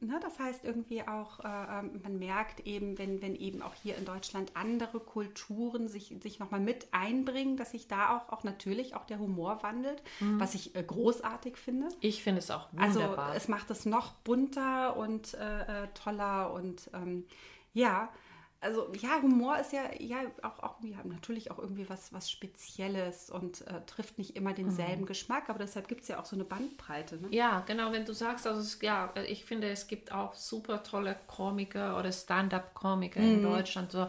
ne, 0.00 0.20
das 0.22 0.38
heißt 0.38 0.62
irgendwie 0.62 1.00
auch, 1.08 1.40
äh, 1.40 1.48
ähm, 1.48 2.00
man 2.02 2.18
merkt 2.18 2.60
eben, 2.66 2.98
wenn, 2.98 3.22
wenn 3.22 3.34
eben 3.34 3.62
auch 3.62 3.72
hier 3.82 3.96
in 3.96 4.04
Deutschland 4.04 4.52
andere 4.54 5.00
Kulturen 5.00 5.88
sich, 5.88 6.14
sich 6.22 6.38
nochmal 6.38 6.60
mit 6.60 6.88
einbringen, 6.92 7.56
dass 7.56 7.70
sich 7.70 7.88
da 7.88 8.14
auch, 8.14 8.30
auch 8.30 8.44
natürlich 8.44 8.94
auch 8.94 9.06
der 9.06 9.18
Humor 9.18 9.62
wandelt, 9.62 10.02
was 10.20 10.54
ich 10.54 10.76
äh, 10.76 10.82
großartig 10.82 11.56
finde. 11.56 11.88
Ich 12.00 12.22
finde 12.22 12.40
es 12.40 12.50
auch 12.50 12.68
Also 12.76 13.00
wunderbar. 13.00 13.34
es 13.34 13.48
macht 13.48 13.70
es 13.70 13.86
noch 13.86 14.12
bunter 14.12 14.98
und 14.98 15.32
äh, 15.32 15.84
äh, 15.84 15.88
toller 15.94 16.52
und 16.52 16.90
ähm, 16.92 17.24
ja, 17.72 18.10
also 18.60 18.92
ja, 18.94 19.20
Humor 19.22 19.58
ist 19.58 19.72
ja, 19.72 19.82
ja 20.00 20.18
auch, 20.42 20.58
auch 20.62 20.76
ja, 20.82 20.98
natürlich 21.04 21.50
auch 21.50 21.58
irgendwie 21.58 21.88
was, 21.88 22.12
was 22.12 22.30
Spezielles 22.30 23.30
und 23.30 23.66
äh, 23.68 23.80
trifft 23.86 24.18
nicht 24.18 24.34
immer 24.36 24.52
denselben 24.52 25.06
Geschmack, 25.06 25.48
aber 25.48 25.58
deshalb 25.60 25.86
gibt 25.86 26.02
es 26.02 26.08
ja 26.08 26.18
auch 26.20 26.24
so 26.24 26.34
eine 26.34 26.44
Bandbreite. 26.44 27.16
Ne? 27.16 27.28
ja, 27.30 27.60
genau, 27.66 27.92
wenn 27.92 28.04
du 28.04 28.12
sagst, 28.12 28.46
also 28.46 28.60
es, 28.60 28.78
ja, 28.82 29.12
ich 29.26 29.44
finde, 29.44 29.68
es 29.70 29.86
gibt 29.86 30.12
auch 30.12 30.34
super 30.34 30.82
tolle 30.82 31.16
Komiker 31.26 31.98
oder 31.98 32.10
Stand-up-Komiker 32.10 33.20
in 33.22 33.40
Deutschland, 33.40 33.92
so 33.92 34.08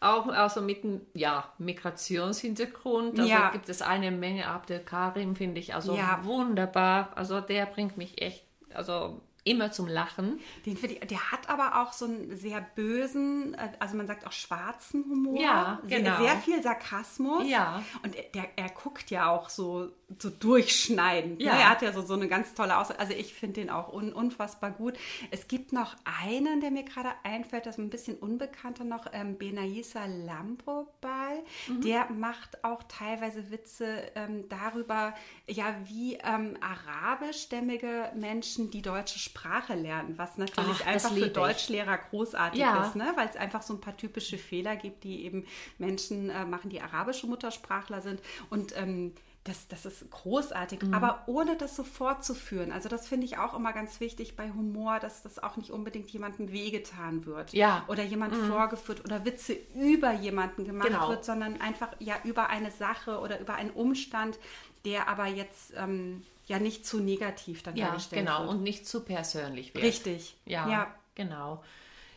auch 0.00 0.26
also 0.28 0.60
mit 0.60 0.84
einem 0.84 1.02
ja, 1.14 1.52
Migrationshintergrund. 1.58 3.20
Also 3.20 3.28
Ja. 3.30 3.50
gibt 3.50 3.68
es 3.68 3.82
eine 3.82 4.10
Menge. 4.10 4.46
Abdel 4.48 4.80
Karim 4.80 5.36
finde 5.36 5.60
ich 5.60 5.74
also 5.74 5.96
Ja. 5.96 6.24
wunderbar. 6.24 7.10
Also 7.16 7.40
der 7.40 7.66
bringt 7.66 7.96
mich 7.96 8.20
echt, 8.20 8.44
also 8.74 9.20
immer 9.44 9.72
zum 9.72 9.88
Lachen. 9.88 10.38
Den 10.66 10.78
ich, 10.80 11.00
der 11.00 11.32
hat 11.32 11.48
aber 11.48 11.82
auch 11.82 11.92
so 11.92 12.04
einen 12.04 12.36
sehr 12.36 12.60
bösen, 12.60 13.54
äh, 13.54 13.70
also 13.80 13.96
man 13.96 14.06
sagt 14.06 14.26
auch 14.26 14.32
schwarzen 14.32 15.04
Humor. 15.04 15.40
Ja, 15.40 15.80
genau. 15.88 16.16
Sehr, 16.16 16.28
sehr 16.28 16.36
viel 16.36 16.62
Sarkasmus. 16.62 17.48
Ja. 17.48 17.82
Und 18.04 18.14
er, 18.14 18.22
der, 18.34 18.44
er 18.56 18.68
guckt 18.68 19.10
ja 19.10 19.30
auch 19.30 19.48
so, 19.48 19.90
so 20.18 20.30
durchschneidend. 20.30 21.38
ne? 21.38 21.46
Ja. 21.46 21.58
Er 21.58 21.70
hat 21.70 21.82
ja 21.82 21.92
so, 21.92 22.02
so 22.02 22.14
eine 22.14 22.28
ganz 22.28 22.54
tolle 22.54 22.78
Aussage. 22.78 23.00
Also 23.00 23.14
ich 23.14 23.34
finde 23.34 23.60
den 23.60 23.70
auch 23.70 23.92
un, 23.92 24.12
unfassbar 24.12 24.70
gut. 24.70 24.94
Es 25.32 25.48
gibt 25.48 25.72
noch 25.72 25.96
einen, 26.22 26.60
der 26.60 26.70
mir 26.70 26.84
gerade 26.84 27.10
einfällt, 27.24 27.66
das 27.66 27.76
ist 27.76 27.80
ein 27.80 27.90
bisschen 27.90 28.16
unbekannter 28.18 28.84
noch, 28.84 29.06
ähm, 29.12 29.38
Benaisa 29.38 30.06
Lambrobal. 30.06 31.42
Mhm. 31.66 31.80
Der 31.80 32.08
macht 32.10 32.62
auch 32.62 32.84
teilweise 32.84 33.50
Witze 33.50 34.12
ähm, 34.14 34.48
darüber, 34.48 35.14
ja, 35.48 35.74
wie 35.86 36.14
ähm, 36.22 36.56
arabischstämmige 36.60 38.12
Menschen 38.14 38.70
die 38.70 38.82
deutsche 38.82 39.18
Sprache 39.18 39.31
lernen, 39.74 40.18
was 40.18 40.36
natürlich 40.38 40.80
Ach, 40.82 40.86
einfach 40.86 41.12
für. 41.12 41.28
Deutschlehrer 41.28 41.98
großartig 41.98 42.60
Ja. 42.60 42.84
ist, 42.86 42.96
ne? 42.96 43.12
weil 43.16 43.28
es 43.28 43.36
einfach 43.36 43.62
so 43.62 43.74
ein 43.74 43.80
paar 43.80 43.96
typische 43.96 44.38
Fehler 44.38 44.76
gibt, 44.76 45.04
die 45.04 45.24
eben 45.24 45.46
Menschen 45.78 46.30
äh, 46.30 46.44
machen, 46.44 46.70
die 46.70 46.80
arabische 46.80 47.26
Muttersprachler 47.26 48.00
sind. 48.02 48.20
Und 48.50 48.76
ähm, 48.76 49.12
das, 49.44 49.66
das 49.66 49.86
ist 49.86 50.08
großartig, 50.10 50.82
Mhm. 50.82 50.94
aber 50.94 51.24
ohne 51.26 51.56
das 51.56 51.74
so 51.74 51.82
fortzuführen. 51.82 52.70
Also 52.70 52.88
das 52.88 53.08
finde 53.08 53.26
ich 53.26 53.38
auch 53.38 53.54
immer 53.54 53.72
ganz 53.72 53.98
wichtig 53.98 54.36
bei 54.36 54.48
Humor, 54.50 55.00
dass 55.00 55.22
das 55.22 55.42
auch 55.42 55.56
nicht 55.56 55.70
unbedingt 55.72 56.08
jemandem 56.10 56.52
wehgetan 56.52 57.26
wird. 57.26 57.52
Ja. 57.52 57.80
Mhm. 57.80 57.90
Oder 57.90 58.02
jemand 58.04 58.36
vorgeführt 58.36 59.04
oder 59.04 59.24
Witze 59.24 59.56
über 59.74 60.12
jemanden 60.12 60.64
gemacht 60.64 60.86
Genau. 60.88 61.08
wird, 61.08 61.24
sondern 61.24 61.60
einfach 61.60 61.88
ja 61.98 62.14
über 62.22 62.50
eine 62.50 62.70
Sache 62.70 63.18
oder 63.18 63.40
über 63.40 63.54
einen 63.54 63.70
Umstand, 63.70 64.38
der 64.84 65.08
aber 65.08 65.26
jetzt 65.26 65.72
ähm, 65.76 66.22
ja 66.46 66.58
nicht 66.58 66.86
zu 66.86 67.00
negativ 67.00 67.62
dann 67.62 67.76
Ja, 67.76 67.88
dargestellt 67.88 68.26
genau. 68.26 68.40
wird. 68.40 68.50
Und 68.50 68.62
nicht 68.62 68.86
zu 68.86 69.04
persönlich 69.04 69.74
wird. 69.74 69.84
Richtig. 69.84 70.36
Ja, 70.44 70.68
ja. 70.68 70.94
genau. 71.14 71.62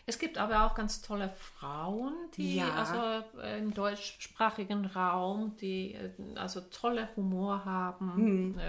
Es 0.07 0.19
gibt 0.19 0.37
aber 0.37 0.65
auch 0.65 0.75
ganz 0.75 1.01
tolle 1.01 1.29
Frauen, 1.29 2.13
die 2.37 2.57
Ja. 2.57 2.73
also 2.75 3.39
äh, 3.41 3.57
im 3.57 3.73
deutschsprachigen 3.73 4.85
Raum, 4.85 5.55
die 5.59 5.93
äh, 5.95 6.11
also 6.35 6.61
tolle 6.61 7.09
Humor 7.15 7.65
haben. 7.65 8.15
Hm. 8.15 8.59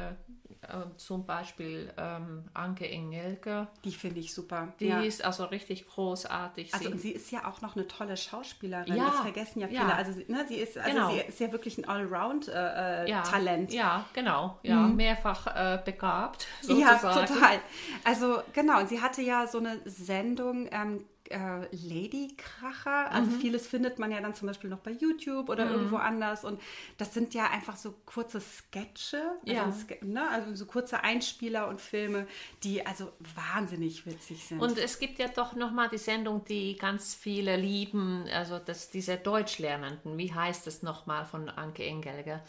Äh, 0.63 0.67
äh, 0.67 0.97
zum 0.97 1.27
Beispiel 1.27 1.93
ähm, 1.97 2.45
Anke 2.55 2.89
Engelke. 2.89 3.69
Die 3.85 3.93
finde 3.93 4.21
ich 4.21 4.33
super. 4.35 4.73
Die 4.81 4.87
ja. 4.87 5.01
ist 5.01 5.25
also 5.25 5.45
richtig 5.45 5.87
großartig. 5.89 6.73
Also 6.75 6.87
Sie- 6.87 6.93
und 6.93 6.99
sie 7.01 7.11
ist 7.13 7.31
ja 7.31 7.47
auch 7.47 7.61
noch 7.61 7.77
eine 7.77 7.87
tolle 7.87 8.17
Schauspielerin. 8.17 8.95
Ja, 8.97 9.07
das 9.07 9.21
vergessen 9.21 9.61
ja 9.61 9.69
viele. 9.69 9.81
ja. 9.81 9.89
Also, 9.95 10.13
sie- 10.13 10.25
ne, 10.29 10.45
sie 10.49 10.57
ist, 10.57 10.77
also 10.79 10.91
Genau. 10.91 11.11
sie 11.13 11.21
ist 11.21 11.41
ja 11.41 11.53
wirklich 11.53 11.79
ein 11.79 11.89
Allround-Talent. 11.89 13.07
Äh, 13.09 13.11
ja, 13.11 13.23
Talent. 13.23 13.73
Ja, 13.73 14.05
genau. 14.13 14.59
Ja, 14.63 14.87
mehrfach 14.89 15.47
äh, 15.47 15.81
begabt. 15.85 16.47
Ja, 16.63 16.99
Sozusagen. 16.99 17.27
total. 17.27 17.59
Also 18.05 18.43
genau, 18.53 18.81
und 18.81 18.89
sie 18.89 19.01
hatte 19.01 19.23
ja 19.23 19.47
so 19.47 19.59
eine 19.59 19.81
Sendung, 19.85 20.69
ähm, 20.71 21.05
äh, 21.31 21.67
Ladykracher. 21.71 23.11
Also 23.13 23.31
Mhm. 23.31 23.41
vieles 23.41 23.67
findet 23.67 23.99
man 23.99 24.11
ja 24.11 24.21
dann 24.21 24.35
zum 24.35 24.47
Beispiel 24.49 24.71
noch 24.71 24.79
bei 24.81 24.91
YouTube 24.93 25.49
oder 25.49 25.71
irgendwo 25.71 25.97
anders. 25.97 26.45
Und 26.45 26.61
das 26.99 27.15
sind 27.15 27.35
ja 27.35 27.51
einfach 27.51 27.77
so 27.77 27.95
kurze 28.07 28.41
Sketche, 28.41 29.23
also, 29.47 29.53
Ja. 29.53 29.73
Ske 29.73 29.99
ne? 30.03 30.29
also 30.31 30.55
so 30.55 30.67
kurze 30.67 31.03
Einspieler 31.03 31.69
und 31.69 31.81
Filme, 31.81 32.27
die 32.63 32.85
also 32.87 33.13
wahnsinnig 33.35 34.07
witzig 34.07 34.45
sind. 34.47 34.61
Und 34.61 34.79
es 34.79 34.99
gibt 34.99 35.19
ja 35.19 35.29
doch 35.29 35.55
nochmal 35.55 35.89
die 35.89 35.99
Sendung, 35.99 36.45
die 36.45 36.77
ganz 36.77 37.15
viele 37.15 37.57
lieben, 37.57 38.27
also 38.33 38.59
das, 38.59 38.91
diese 38.91 39.17
Deutschlernenden. 39.17 40.17
Wie 40.19 40.33
heißt 40.33 40.67
es 40.67 40.83
nochmal 40.83 41.25
von 41.25 41.49
Anke 41.49 41.85
Engelke? 41.85 42.43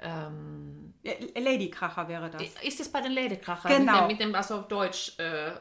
Ähm, 0.00 0.92
Äh, 1.04 1.38
Ladykracher 1.40 2.08
wäre 2.08 2.28
das. 2.30 2.42
ist 2.62 2.80
es 2.80 2.88
bei 2.90 3.00
den 3.00 3.12
Ledekracher? 3.12 3.68
Genau. 3.68 3.92
Mit 3.92 4.00
dem, 4.00 4.08
mit 4.08 4.20
dem 4.20 4.34
also 4.34 4.60
Deutsch. 4.62 5.18
Äh, 5.18 5.52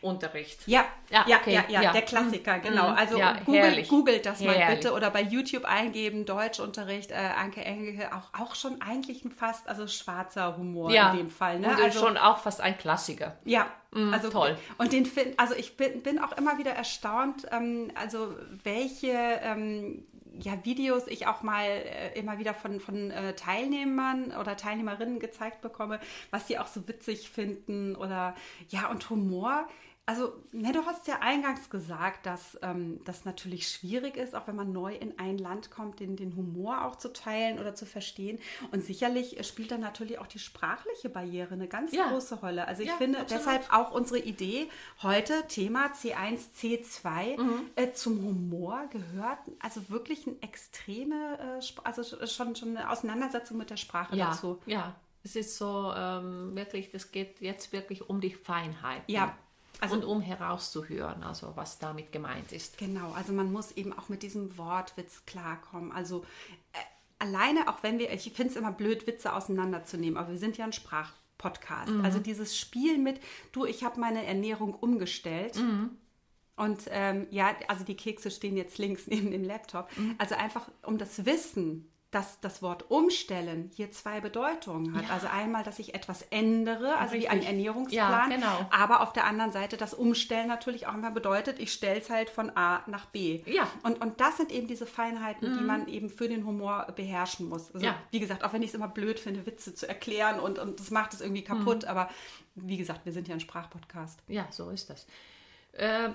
Unterricht. 0.00 0.60
Ja, 0.66 0.84
ja, 1.10 1.20
Ja, 1.20 1.24
ja, 1.28 1.36
okay, 1.38 1.54
ja, 1.54 1.64
ja, 1.68 1.82
ja. 1.82 1.92
der 1.92 2.02
Klassiker, 2.02 2.58
genau. 2.58 2.90
Mhm. 2.90 2.96
Also 2.96 3.18
Ja, 3.18 3.36
Google, 3.44 3.82
googelt 3.84 4.26
das 4.26 4.40
mal 4.40 4.54
Herrlich. 4.54 4.80
bitte 4.80 4.94
oder 4.94 5.10
bei 5.10 5.22
YouTube 5.22 5.64
eingeben, 5.64 6.24
Deutschunterricht, 6.24 7.10
äh, 7.10 7.14
Anke 7.14 7.64
Engelke, 7.64 8.10
auch, 8.14 8.40
auch 8.40 8.54
schon 8.54 8.80
eigentlich 8.80 9.24
ein 9.24 9.30
fast, 9.30 9.68
also 9.68 9.86
schwarzer 9.86 10.56
Humor 10.56 10.90
in 10.90 11.16
dem 11.18 11.30
Fall. 11.30 11.58
Ne? 11.60 11.68
Und 11.68 11.80
Also, 11.82 12.00
schon 12.00 12.16
auch 12.16 12.38
fast 12.38 12.60
ein 12.60 12.76
Klassiker. 12.78 13.36
ja, 13.44 13.66
also 14.12 14.28
toll. 14.28 14.56
Und 14.76 14.92
den 14.92 15.06
find, 15.06 15.38
also 15.40 15.54
ich 15.54 15.76
bin, 15.78 16.02
bin 16.02 16.18
auch 16.18 16.32
immer 16.32 16.58
wieder 16.58 16.72
erstaunt, 16.72 17.46
ähm, 17.50 17.90
also 17.94 18.34
welche 18.62 19.08
ähm, 19.42 20.04
ja, 20.40 20.52
Videos 20.64 21.06
ich 21.08 21.26
auch 21.26 21.42
mal 21.42 21.64
äh, 21.64 22.18
immer 22.18 22.38
wieder 22.38 22.54
von, 22.54 22.80
von 22.80 23.10
äh, 23.10 23.34
Teilnehmern 23.34 24.32
oder 24.38 24.56
Teilnehmerinnen 24.56 25.18
gezeigt 25.18 25.62
bekomme, 25.62 26.00
was 26.30 26.46
sie 26.46 26.58
auch 26.58 26.66
so 26.66 26.86
witzig 26.86 27.30
finden 27.30 27.96
oder 27.96 28.34
ja, 28.68 28.88
und 28.88 29.08
Humor. 29.10 29.66
Also, 30.08 30.32
ne, 30.52 30.72
du 30.72 30.86
hast 30.86 31.06
ja 31.06 31.18
eingangs 31.20 31.68
gesagt, 31.68 32.24
dass 32.24 32.58
ähm, 32.62 32.98
das 33.04 33.26
natürlich 33.26 33.68
schwierig 33.68 34.16
ist, 34.16 34.34
auch 34.34 34.46
wenn 34.46 34.56
man 34.56 34.72
neu 34.72 34.94
in 34.94 35.18
ein 35.18 35.36
Land 35.36 35.70
kommt, 35.70 36.00
den, 36.00 36.16
den 36.16 36.34
Humor 36.34 36.86
auch 36.86 36.96
zu 36.96 37.12
teilen 37.12 37.58
oder 37.58 37.74
zu 37.74 37.84
verstehen. 37.84 38.38
Und 38.72 38.82
sicherlich 38.82 39.46
spielt 39.46 39.70
dann 39.70 39.82
natürlich 39.82 40.18
auch 40.18 40.26
die 40.26 40.38
sprachliche 40.38 41.10
Barriere 41.10 41.52
eine 41.52 41.68
ganz 41.68 41.92
Ja. 41.92 42.08
große 42.08 42.36
Rolle. 42.36 42.66
Also 42.66 42.80
ich 42.82 42.88
Ja, 42.88 42.96
finde 42.96 43.18
absolut. 43.20 43.42
deshalb 43.44 43.70
auch 43.70 43.90
unsere 43.92 44.18
Idee 44.20 44.70
heute, 45.02 45.46
Thema 45.46 45.92
C1, 45.92 46.38
C2, 46.58 47.38
Mhm. 47.38 47.70
äh, 47.76 47.92
zum 47.92 48.22
Humor 48.24 48.86
gehört 48.90 49.40
also 49.60 49.90
wirklich 49.90 50.26
eine 50.26 50.40
extreme, 50.40 51.38
äh, 51.60 51.80
also 51.84 52.00
sch- 52.00 52.34
schon, 52.34 52.56
schon 52.56 52.76
eine 52.78 52.88
Auseinandersetzung 52.90 53.58
mit 53.58 53.68
der 53.68 53.76
Sprache 53.76 54.16
Ja, 54.16 54.30
dazu. 54.30 54.58
ja. 54.64 54.94
Es 55.22 55.36
ist 55.36 55.58
so 55.58 55.92
ähm, 55.94 56.54
wirklich, 56.54 56.90
das 56.92 57.12
geht 57.12 57.42
jetzt 57.42 57.72
wirklich 57.72 58.08
um 58.08 58.22
die 58.22 58.32
Feinheit. 58.32 59.02
Ja, 59.08 59.36
also- 59.80 59.96
und 59.96 60.04
um 60.04 60.20
herauszuhören, 60.20 61.22
also 61.22 61.52
was 61.54 61.78
damit 61.78 62.12
gemeint 62.12 62.52
ist. 62.52 62.78
Genau, 62.78 63.12
also 63.12 63.32
man 63.32 63.52
muss 63.52 63.72
eben 63.72 63.92
auch 63.92 64.08
mit 64.08 64.22
diesem 64.22 64.56
Wortwitz 64.58 65.24
klarkommen. 65.26 65.92
Also 65.92 66.24
äh, 66.72 66.78
alleine, 67.18 67.68
auch 67.68 67.82
wenn 67.82 67.98
wir, 67.98 68.12
ich 68.12 68.32
finde 68.32 68.52
es 68.52 68.56
immer 68.56 68.72
blöd, 68.72 69.06
Witze 69.06 69.32
auseinanderzunehmen, 69.32 70.16
aber 70.16 70.30
wir 70.30 70.38
sind 70.38 70.56
ja 70.56 70.64
ein 70.64 70.72
Sprachpodcast. 70.72 71.92
Mhm. 71.92 72.04
Also 72.04 72.18
dieses 72.18 72.56
Spiel 72.56 72.98
mit, 72.98 73.20
du, 73.52 73.64
ich 73.64 73.84
habe 73.84 74.00
meine 74.00 74.24
Ernährung 74.24 74.74
umgestellt. 74.74 75.56
Mhm. 75.56 75.90
Und 76.56 76.82
ähm, 76.90 77.28
ja, 77.30 77.54
also 77.68 77.84
die 77.84 77.96
Kekse 77.96 78.32
stehen 78.32 78.56
jetzt 78.56 78.78
links 78.78 79.06
neben 79.06 79.30
dem 79.30 79.44
Laptop. 79.44 79.88
Mhm. 79.96 80.16
Also 80.18 80.34
einfach 80.34 80.68
um 80.82 80.98
das 80.98 81.24
Wissen, 81.24 81.88
dass 82.10 82.40
das 82.40 82.62
Wort 82.62 82.90
umstellen 82.90 83.70
hier 83.74 83.90
zwei 83.92 84.20
Bedeutungen 84.20 84.94
hat. 84.94 85.04
Ja. 85.04 85.10
Also 85.10 85.26
einmal, 85.26 85.62
dass 85.62 85.78
ich 85.78 85.94
etwas 85.94 86.22
ändere, 86.22 86.96
also 86.96 87.12
wie 87.14 87.28
ein 87.28 87.38
Richtig. 87.38 87.54
Ernährungsplan. 87.54 88.30
Ja, 88.30 88.36
genau. 88.36 88.66
Aber 88.70 89.02
auf 89.02 89.12
der 89.12 89.24
anderen 89.24 89.52
Seite 89.52 89.76
das 89.76 89.92
Umstellen 89.92 90.48
natürlich 90.48 90.86
auch 90.86 90.94
immer 90.94 91.10
bedeutet, 91.10 91.58
ich 91.58 91.70
stelle 91.70 92.00
es 92.00 92.08
halt 92.08 92.30
von 92.30 92.50
A 92.56 92.82
nach 92.86 93.06
B. 93.06 93.42
Ja. 93.44 93.64
Mhm. 93.64 93.68
Und, 93.82 94.00
und 94.00 94.20
das 94.22 94.38
sind 94.38 94.50
eben 94.52 94.66
diese 94.66 94.86
Feinheiten, 94.86 95.58
die 95.58 95.64
man 95.64 95.86
eben 95.86 96.08
für 96.08 96.28
den 96.28 96.46
Humor 96.46 96.86
beherrschen 96.96 97.46
muss. 97.46 97.74
Also, 97.74 97.84
Ja. 97.84 97.94
Wie 98.10 98.20
gesagt, 98.20 98.42
auch 98.42 98.54
wenn 98.54 98.62
ich 98.62 98.70
es 98.70 98.74
immer 98.74 98.88
blöd 98.88 99.20
finde, 99.20 99.44
Witze 99.44 99.74
zu 99.74 99.86
erklären 99.86 100.40
und, 100.40 100.58
und 100.58 100.80
das 100.80 100.90
macht 100.90 101.12
es 101.12 101.20
irgendwie 101.20 101.44
kaputt. 101.44 101.82
Mhm. 101.82 101.88
Aber 101.88 102.08
wie 102.54 102.78
gesagt, 102.78 103.04
wir 103.04 103.12
sind 103.12 103.28
ja 103.28 103.34
ein 103.34 103.40
Sprachpodcast. 103.40 104.22
Ja, 104.28 104.46
so 104.50 104.70
ist 104.70 104.88
das. 104.88 105.06
Äh, 105.72 106.08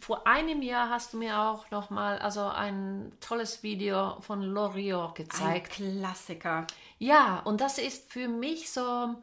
vor 0.00 0.26
einem 0.26 0.62
Jahr 0.62 0.90
hast 0.90 1.12
du 1.12 1.18
mir 1.18 1.38
auch 1.40 1.70
noch 1.70 1.90
mal 1.90 2.18
also 2.18 2.42
ein 2.42 3.10
tolles 3.20 3.62
Video 3.62 4.20
von 4.20 4.42
Loriot 4.42 5.10
Ein 5.10 5.14
gezeigt. 5.14 5.72
Klassiker. 5.72 6.66
Ja, 6.98 7.40
und 7.40 7.60
das 7.60 7.78
ist 7.78 8.12
für 8.12 8.28
mich 8.28 8.70
so 8.70 9.14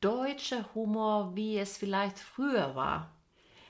deutscher 0.00 0.64
Humor, 0.74 1.34
wie 1.36 1.58
es 1.58 1.76
vielleicht 1.76 2.18
früher 2.18 2.74
war. 2.74 3.10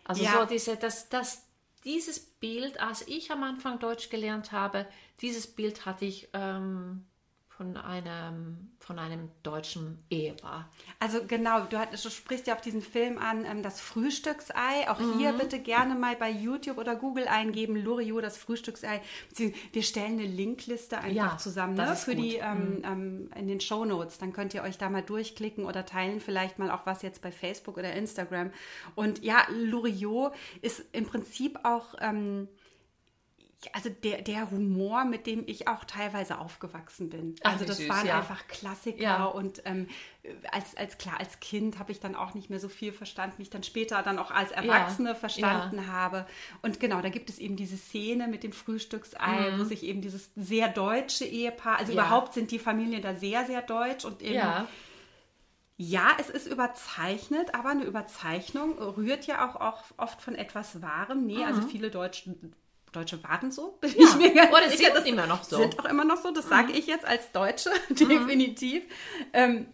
Also 0.05 0.23
Ja. 0.23 0.41
so 0.41 0.47
diese, 0.47 0.77
das, 0.77 1.09
das, 1.09 1.47
dieses 1.85 2.21
Bild, 2.21 2.81
als 2.81 3.07
ich 3.07 3.31
am 3.31 3.43
Anfang 3.43 3.79
Deutsch 3.79 4.09
gelernt 4.09 4.53
habe, 4.53 4.87
dieses 5.21 5.47
Bild 5.47 5.85
hatte 5.87 6.05
ich 6.05 6.29
ähm, 6.33 7.07
von 7.63 7.77
einem, 7.77 8.71
von 8.81 8.99
einem 8.99 9.29
deutschen 9.45 10.03
Ehepaar. 10.11 10.69
Also 10.99 11.21
genau, 11.27 11.61
du, 11.67 11.79
hat, 11.79 11.93
du 11.93 12.11
sprichst 12.11 12.49
ja 12.49 12.55
auf 12.55 12.61
diesen 12.61 12.83
Film 12.83 13.19
an, 13.19 13.45
ähm, 13.45 13.63
das 13.63 13.81
Frühstücksei. 13.81 14.89
Auch 14.89 14.99
Mhm. 14.99 15.19
hier 15.19 15.33
bitte 15.35 15.61
gerne 15.61 15.95
mal 15.95 16.17
bei 16.17 16.29
YouTube 16.31 16.79
oder 16.79 16.97
Google 16.97 17.29
eingeben, 17.29 17.77
Loriot, 17.77 18.25
das 18.25 18.37
Frühstücksei. 18.37 19.01
Wir 19.73 19.83
stellen 19.83 20.19
eine 20.19 20.27
Linkliste 20.27 20.99
einfach 20.99 21.11
Ja, 21.15 21.39
zusammen 21.39 21.75
ne, 21.75 21.95
für 21.95 22.17
die 22.17 22.33
gut. 22.33 22.41
ähm, 22.43 22.83
ähm, 22.85 23.31
in 23.37 23.47
den 23.47 23.61
Show 23.61 23.85
Notes. 23.85 24.19
Dann 24.19 24.33
könnt 24.33 24.55
ihr 24.55 24.63
euch 24.63 24.77
da 24.79 24.91
mal 24.91 25.03
durchklicken 25.03 25.65
oder 25.65 25.87
teilen 25.87 26.21
vielleicht 26.21 26.59
mal 26.59 26.71
auch 26.71 26.85
was 26.85 27.03
jetzt 27.03 27.23
bei 27.23 27.31
Facebook 27.31 27.79
oder 27.79 27.93
Instagram. 27.93 28.51
Und 28.97 29.23
ja, 29.23 29.47
Loriot 29.51 30.33
ist 30.63 30.85
im 30.93 31.07
Prinzip 31.07 31.61
auch 31.63 31.95
ähm, 32.01 32.49
also 33.73 33.89
der, 33.91 34.23
der 34.23 34.51
Humor, 34.51 35.05
mit 35.05 35.27
dem 35.27 35.45
ich 35.47 35.69
auch 35.69 35.85
teilweise 35.85 36.39
aufgewachsen 36.39 37.09
bin. 37.09 37.35
Ach, 37.43 37.53
also 37.53 37.65
das 37.65 37.79
süß, 37.79 37.89
waren 37.89 38.07
ja. 38.07 38.19
einfach 38.19 38.47
Klassiker 38.49 39.01
Ja. 39.03 39.25
und 39.25 39.63
ähm, 39.65 39.89
als, 40.53 40.77
als 40.77 40.99
klar, 40.99 41.19
als 41.19 41.41
Kind 41.41 41.79
habe 41.79 41.93
ich 41.93 42.01
dann 42.01 42.15
auch 42.15 42.35
nicht 42.35 42.51
mehr 42.51 42.61
so 42.61 42.69
viel 42.69 42.93
verstanden, 42.93 43.35
wie 43.39 43.43
ich 43.43 43.51
dann 43.51 43.63
später 43.63 44.03
dann 44.03 44.19
auch 44.19 44.31
als 44.31 44.51
Erwachsene 44.53 45.11
Ja. 45.11 45.15
verstanden 45.15 45.87
habe. 45.87 46.27
Und 46.63 46.81
genau, 46.81 47.01
da 47.01 47.09
gibt 47.09 47.31
es 47.31 47.39
eben 47.39 47.57
diese 47.57 47.77
Szene 47.77 48.29
mit 48.29 48.43
dem 48.43 48.53
Frühstücksei, 48.53 49.55
wo 49.59 49.65
sich 49.65 49.83
eben 49.85 50.01
dieses 50.01 50.31
sehr 50.37 50.69
deutsche 50.69 51.25
Ehepaar, 51.25 51.79
also 51.79 51.93
Mhm. 51.93 51.99
Überhaupt 51.99 52.35
sind 52.35 52.51
die 52.51 52.59
Familien 52.59 53.03
da 53.03 53.15
sehr, 53.15 53.47
sehr 53.47 53.63
deutsch 53.63 54.05
und 54.05 54.23
eben 54.23 54.35
Ja, 54.35 54.67
ja, 55.77 56.09
es 56.21 56.31
ist 56.31 56.47
überzeichnet, 56.47 57.55
aber 57.55 57.71
eine 57.71 57.85
Überzeichnung 57.85 58.79
rührt 58.79 59.27
ja 59.27 59.49
auch, 59.49 59.57
auch 59.57 59.83
oft 59.97 60.21
von 60.23 60.35
etwas 60.35 60.81
Wahrem. 60.83 61.27
Nee, 61.27 61.45
also 61.45 61.61
viele 61.63 61.91
Deutsche, 61.91 62.35
Deutsche 62.93 63.23
waren 63.25 63.51
so, 63.51 63.77
bin 63.81 63.91
ich 63.91 64.15
mir 64.17 64.33
ganz 64.35 64.51
Oder 64.53 64.69
sicher. 64.71 64.85
sind 64.87 64.97
Das 64.97 65.05
immer 65.07 65.27
noch 65.27 65.43
so. 65.45 65.57
Sind 65.59 65.79
auch 65.79 65.87
immer 65.87 66.05
noch 66.05 66.17
so, 66.23 66.31
das 66.31 66.49
sage 66.49 66.73
ich 66.73 66.87
jetzt 66.87 67.05
als 67.05 67.33
Deutsche, 67.33 67.71
definitiv. 67.89 68.85
Ähm, 69.33 69.67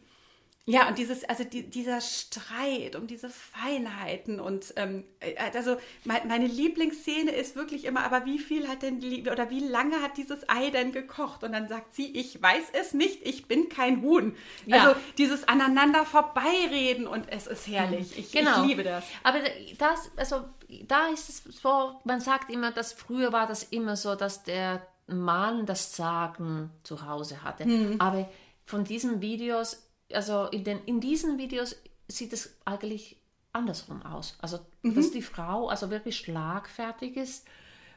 ja, 0.68 0.86
und 0.86 0.98
dieses, 0.98 1.24
also 1.24 1.44
die, 1.44 1.68
dieser 1.68 2.00
Streit 2.02 2.94
um 2.94 3.06
diese 3.06 3.30
Feinheiten 3.30 4.38
und 4.38 4.74
ähm, 4.76 5.04
äh, 5.20 5.34
also 5.54 5.78
mein, 6.04 6.28
meine 6.28 6.46
Lieblingsszene 6.46 7.30
ist 7.30 7.56
wirklich 7.56 7.86
immer, 7.86 8.04
aber 8.04 8.26
wie 8.26 8.38
viel 8.38 8.68
hat 8.68 8.82
denn 8.82 9.00
die, 9.00 9.22
oder 9.30 9.48
wie 9.48 9.66
lange 9.66 10.02
hat 10.02 10.18
dieses 10.18 10.46
Ei 10.48 10.68
denn 10.68 10.92
gekocht? 10.92 11.42
Und 11.42 11.52
dann 11.52 11.68
sagt 11.68 11.94
sie, 11.94 12.14
ich 12.14 12.42
weiß 12.42 12.64
es 12.74 12.92
nicht, 12.92 13.26
ich 13.26 13.48
bin 13.48 13.70
kein 13.70 14.02
Huhn. 14.02 14.36
Ja. 14.66 14.82
Also 14.82 15.00
dieses 15.16 15.48
aneinander 15.48 16.04
vorbeireden 16.04 17.06
und 17.06 17.32
es 17.32 17.46
ist 17.46 17.66
herrlich. 17.66 18.18
Ich, 18.18 18.32
Genau. 18.32 18.62
ich 18.62 18.68
liebe 18.68 18.82
das. 18.82 19.04
Aber 19.22 19.38
das, 19.78 20.10
also 20.16 20.44
da 20.86 21.06
ist 21.06 21.30
es 21.30 21.44
so, 21.62 21.98
man 22.04 22.20
sagt 22.20 22.50
immer, 22.50 22.72
dass 22.72 22.92
früher 22.92 23.32
war 23.32 23.46
das 23.46 23.62
immer 23.62 23.96
so, 23.96 24.14
dass 24.14 24.42
der 24.42 24.86
Mann 25.06 25.64
das 25.64 25.96
Sagen 25.96 26.70
zu 26.82 27.06
Hause 27.06 27.42
hatte. 27.42 27.64
Hm. 27.64 27.96
Aber 28.00 28.28
von 28.66 28.84
diesen 28.84 29.22
Videos, 29.22 29.87
also 30.12 30.46
in, 30.46 30.64
den, 30.64 30.78
in 30.84 31.00
diesen 31.00 31.38
Videos 31.38 31.76
sieht 32.08 32.32
es 32.32 32.56
eigentlich 32.64 33.16
andersrum 33.52 34.02
aus. 34.02 34.36
Also, 34.40 34.60
Mhm. 34.82 34.94
dass 34.94 35.10
die 35.10 35.22
Frau 35.22 35.68
also 35.68 35.90
wirklich 35.90 36.16
schlagfertig 36.18 37.16
ist 37.16 37.46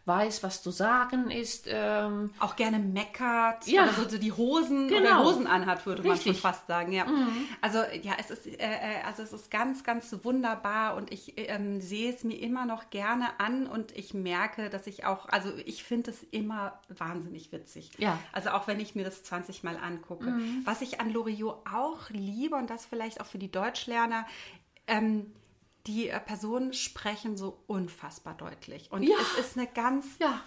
weiß, 0.06 0.42
was 0.44 0.64
zu 0.64 0.72
sagen 0.72 1.30
ist. 1.30 1.66
Ähm, 1.70 2.32
auch 2.40 2.56
gerne 2.56 2.80
meckert 2.80 3.68
Ja. 3.68 3.84
oder 3.84 3.94
so, 3.94 4.10
so 4.10 4.18
die 4.18 4.32
Hosen 4.32 4.88
oder 4.88 5.00
Genau. 5.02 5.24
Hosen 5.26 5.46
anhat, 5.48 5.86
würde 5.86 6.02
man 6.02 6.18
schon 6.18 6.32
Richtig. 6.32 6.42
fast 6.42 6.66
sagen. 6.68 6.92
Ja. 6.92 7.06
Also 7.62 7.80
ja, 8.02 8.14
es 8.20 8.32
ist, 8.32 8.48
äh, 8.48 8.56
äh, 8.60 9.04
also 9.06 9.22
es 9.24 9.32
ist 9.32 9.52
ganz, 9.52 9.84
ganz 9.84 10.16
wunderbar 10.24 10.96
und 10.96 11.12
ich 11.12 11.34
ähm, 11.38 11.82
sehe 11.82 12.12
es 12.14 12.24
mir 12.24 12.40
immer 12.40 12.66
noch 12.66 12.90
gerne 12.90 13.40
an 13.40 13.68
und 13.68 13.96
ich 13.96 14.14
merke, 14.14 14.70
dass 14.70 14.88
ich 14.88 15.06
auch, 15.06 15.30
also 15.30 15.52
ich 15.66 15.84
finde 15.84 16.12
es 16.12 16.24
immer 16.24 16.80
wahnsinnig 16.90 17.52
witzig. 17.52 17.92
Ja. 17.98 18.18
Also 18.32 18.50
auch 18.52 18.68
wenn 18.68 18.80
ich 18.80 18.96
mir 18.96 19.04
das 19.04 19.24
20 19.24 19.64
Mal 19.64 19.78
angucke. 19.78 20.34
Was 20.66 20.82
ich 20.82 21.00
an 21.00 21.14
Loriot 21.14 21.58
auch 21.72 22.10
liebe 22.10 22.56
und 22.56 22.70
das 22.70 22.86
vielleicht 22.86 23.22
auch 23.22 23.26
für 23.26 23.38
die 23.38 23.52
Deutschlerner, 23.52 24.26
ähm, 24.88 25.32
die 25.88 26.10
äh, 26.10 26.20
Personen 26.20 26.74
sprechen 26.74 27.38
so 27.38 27.58
unfassbar 27.68 28.34
deutlich. 28.36 28.92
Und 28.92 29.04
Ja. 29.04 29.16
es 29.38 29.46
ist 29.48 29.58
eine 29.58 29.68
ganz 29.68 30.06
ja, 30.20 30.40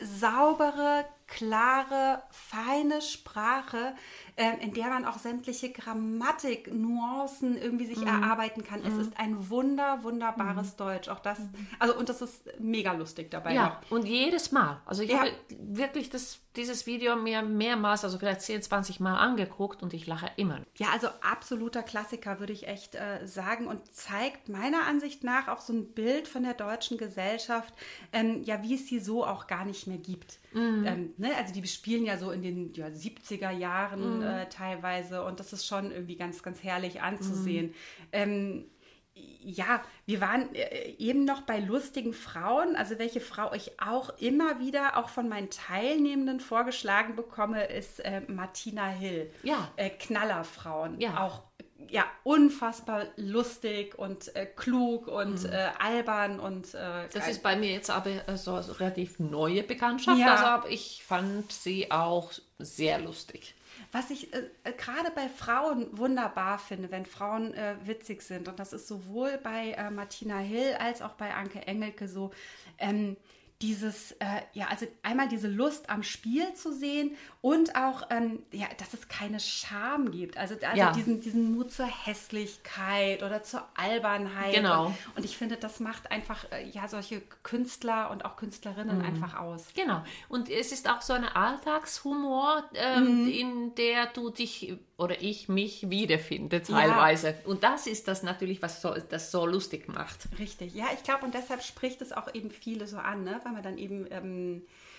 saubere, 0.00 1.04
klare, 1.32 2.22
feine 2.30 3.00
Sprache, 3.00 3.94
ähm, 4.36 4.58
in 4.60 4.74
der 4.74 4.88
man 4.88 5.06
auch 5.06 5.18
sämtliche 5.18 5.70
Grammatik, 5.70 6.72
Nuancen 6.72 7.56
irgendwie 7.56 7.86
sich 7.86 8.04
erarbeiten 8.04 8.64
kann. 8.64 8.82
Es 8.84 8.94
ist 8.94 9.18
ein 9.18 9.48
wunder, 9.48 10.02
wunderbares 10.02 10.76
Deutsch. 10.76 11.08
Auch 11.08 11.20
das, 11.20 11.38
also 11.78 11.96
und 11.96 12.10
das 12.10 12.20
ist 12.20 12.44
mega 12.60 12.92
lustig 12.92 13.30
dabei 13.30 13.54
ja. 13.54 13.64
noch. 13.64 13.90
Und 13.90 14.06
jedes 14.06 14.52
Mal. 14.52 14.80
Also 14.84 15.02
ich 15.02 15.10
Ja. 15.10 15.20
habe 15.20 15.32
wirklich 15.58 16.10
das, 16.10 16.40
dieses 16.56 16.86
Video 16.86 17.16
mir 17.16 17.40
mehrmals, 17.40 18.04
also 18.04 18.18
vielleicht 18.18 18.42
10, 18.42 18.60
20 18.62 19.00
Mal 19.00 19.16
angeguckt 19.16 19.82
und 19.82 19.94
ich 19.94 20.06
lache 20.06 20.30
immer. 20.36 20.60
Ja, 20.76 20.88
also 20.92 21.08
absoluter 21.22 21.82
Klassiker, 21.82 22.40
würde 22.40 22.52
ich 22.52 22.68
echt 22.68 22.94
äh, 22.94 23.26
sagen 23.26 23.68
und 23.68 23.94
zeigt 23.94 24.50
meiner 24.50 24.86
Ansicht 24.86 25.24
nach 25.24 25.48
auch 25.48 25.60
so 25.60 25.72
ein 25.72 25.94
Bild 25.94 26.28
von 26.28 26.42
der 26.42 26.54
deutschen 26.54 26.98
Gesellschaft, 26.98 27.72
ähm, 28.12 28.42
ja, 28.44 28.62
wie 28.62 28.74
es 28.74 28.86
sie 28.86 28.98
so 28.98 29.24
auch 29.24 29.46
gar 29.46 29.64
nicht 29.64 29.86
mehr 29.86 29.98
gibt. 29.98 30.38
Ähm, 30.86 31.14
ne? 31.16 31.36
Also 31.36 31.52
die 31.52 31.66
spielen 31.66 32.04
ja 32.04 32.18
so 32.18 32.30
in 32.30 32.42
den 32.42 32.72
ja, 32.74 32.86
70er 32.86 33.50
Jahren 33.50 34.22
äh, 34.22 34.48
teilweise 34.48 35.24
und 35.24 35.40
das 35.40 35.52
ist 35.52 35.66
schon 35.66 35.90
irgendwie 35.90 36.16
ganz, 36.16 36.42
ganz 36.42 36.62
herrlich 36.62 37.00
anzusehen. 37.02 37.74
Ähm, 38.12 38.66
ja, 39.14 39.82
wir 40.06 40.20
waren 40.20 40.54
äh, 40.54 40.94
eben 40.98 41.24
noch 41.24 41.42
bei 41.42 41.60
lustigen 41.60 42.14
Frauen. 42.14 42.76
Also 42.76 42.98
welche 42.98 43.20
Frau 43.20 43.52
ich 43.52 43.80
auch 43.80 44.10
immer 44.18 44.58
wieder, 44.58 44.96
auch 44.96 45.08
von 45.08 45.28
meinen 45.28 45.50
Teilnehmenden 45.50 46.40
vorgeschlagen 46.40 47.14
bekomme, 47.14 47.64
ist 47.64 48.00
äh, 48.00 48.22
Martina 48.28 48.88
Hill. 48.88 49.30
Ja. 49.42 49.70
Äh, 49.76 49.90
Knallerfrauen. 49.90 50.98
Ja. 51.00 51.24
Auch 51.24 51.42
ja, 51.90 52.04
unfassbar 52.24 53.06
lustig 53.16 53.98
und 53.98 54.34
äh, 54.36 54.46
klug 54.46 55.08
und 55.08 55.42
Mhm. 55.42 55.50
äh, 55.52 55.68
albern 55.78 56.40
und 56.40 56.74
äh, 56.74 57.08
Das 57.12 57.28
ist 57.28 57.42
bei 57.42 57.56
mir 57.56 57.72
jetzt 57.72 57.90
aber 57.90 58.28
äh, 58.28 58.36
so 58.36 58.60
so 58.62 58.72
relativ 58.72 59.18
neue 59.18 59.62
Bekanntschaft. 59.62 60.18
Ja. 60.18 60.34
Also 60.56 60.68
ich 60.68 61.02
fand 61.06 61.50
sie 61.52 61.90
auch 61.90 62.32
sehr 62.58 62.98
lustig. 62.98 63.54
Was 63.90 64.10
ich 64.10 64.32
äh, 64.32 64.44
äh, 64.64 64.72
gerade 64.72 65.10
bei 65.14 65.28
Frauen 65.28 65.86
wunderbar 65.96 66.58
finde, 66.58 66.90
wenn 66.90 67.04
Frauen 67.04 67.52
äh, 67.54 67.74
witzig 67.84 68.22
sind, 68.22 68.48
und 68.48 68.58
das 68.58 68.72
ist 68.72 68.88
sowohl 68.88 69.38
bei 69.42 69.72
äh, 69.72 69.90
Martina 69.90 70.38
Hill 70.38 70.76
als 70.78 71.02
auch 71.02 71.12
bei 71.12 71.34
Anke 71.34 71.66
Engelke 71.66 72.08
so, 72.08 72.30
ähm, 72.78 73.16
dieses, 73.62 74.12
äh, 74.12 74.42
ja, 74.52 74.66
also 74.66 74.86
einmal 75.02 75.28
diese 75.28 75.48
Lust 75.48 75.88
am 75.88 76.02
Spiel 76.02 76.52
zu 76.54 76.72
sehen 76.72 77.16
und 77.40 77.76
auch, 77.76 78.02
ähm, 78.10 78.42
ja, 78.52 78.66
dass 78.78 78.92
es 78.92 79.08
keine 79.08 79.38
Scham 79.40 80.10
gibt. 80.10 80.36
Also, 80.36 80.54
also 80.62 80.76
Ja. 80.76 80.90
diesen, 80.92 81.20
diesen 81.20 81.54
Mut 81.54 81.70
zur 81.72 81.86
Hässlichkeit 81.86 83.22
oder 83.22 83.42
zur 83.42 83.66
Albernheit. 83.74 84.52
Genau. 84.54 84.86
Und, 84.86 84.94
und 85.16 85.24
ich 85.24 85.36
finde, 85.36 85.56
das 85.56 85.80
macht 85.80 86.10
einfach, 86.10 86.44
äh, 86.50 86.68
ja, 86.68 86.88
solche 86.88 87.20
Künstler 87.42 88.10
und 88.10 88.24
auch 88.24 88.36
Künstlerinnen 88.36 88.98
Mhm. 88.98 89.04
einfach 89.04 89.38
aus. 89.38 89.66
Genau. 89.74 90.02
Und 90.28 90.50
es 90.50 90.72
ist 90.72 90.88
auch 90.90 91.00
so 91.00 91.12
eine 91.12 91.34
Alltagshumor, 91.36 92.64
ähm, 92.74 93.28
in 93.28 93.74
der 93.76 94.06
du 94.08 94.30
dich 94.30 94.76
oder 95.02 95.20
ich 95.20 95.48
mich 95.48 95.90
wiederfinde 95.90 96.62
teilweise. 96.62 97.34
Und 97.44 97.64
das 97.64 97.86
ist 97.86 98.08
das 98.08 98.22
natürlich, 98.22 98.62
was 98.62 98.80
so, 98.80 98.94
das 99.08 99.30
so 99.30 99.44
lustig 99.44 99.88
macht. 99.88 100.28
Richtig, 100.38 100.74
ja, 100.74 100.86
ich 100.94 101.02
glaube, 101.02 101.24
und 101.24 101.34
deshalb 101.34 101.62
spricht 101.62 102.00
es 102.00 102.12
auch 102.12 102.32
eben 102.34 102.50
viele 102.50 102.86
so 102.86 102.98
an, 102.98 103.24
ne? 103.24 103.40
weil 103.44 103.52
man 103.52 103.62
dann 103.62 103.78
eben, 103.78 104.06
ähm, 104.10 104.58
äh, 104.58 104.91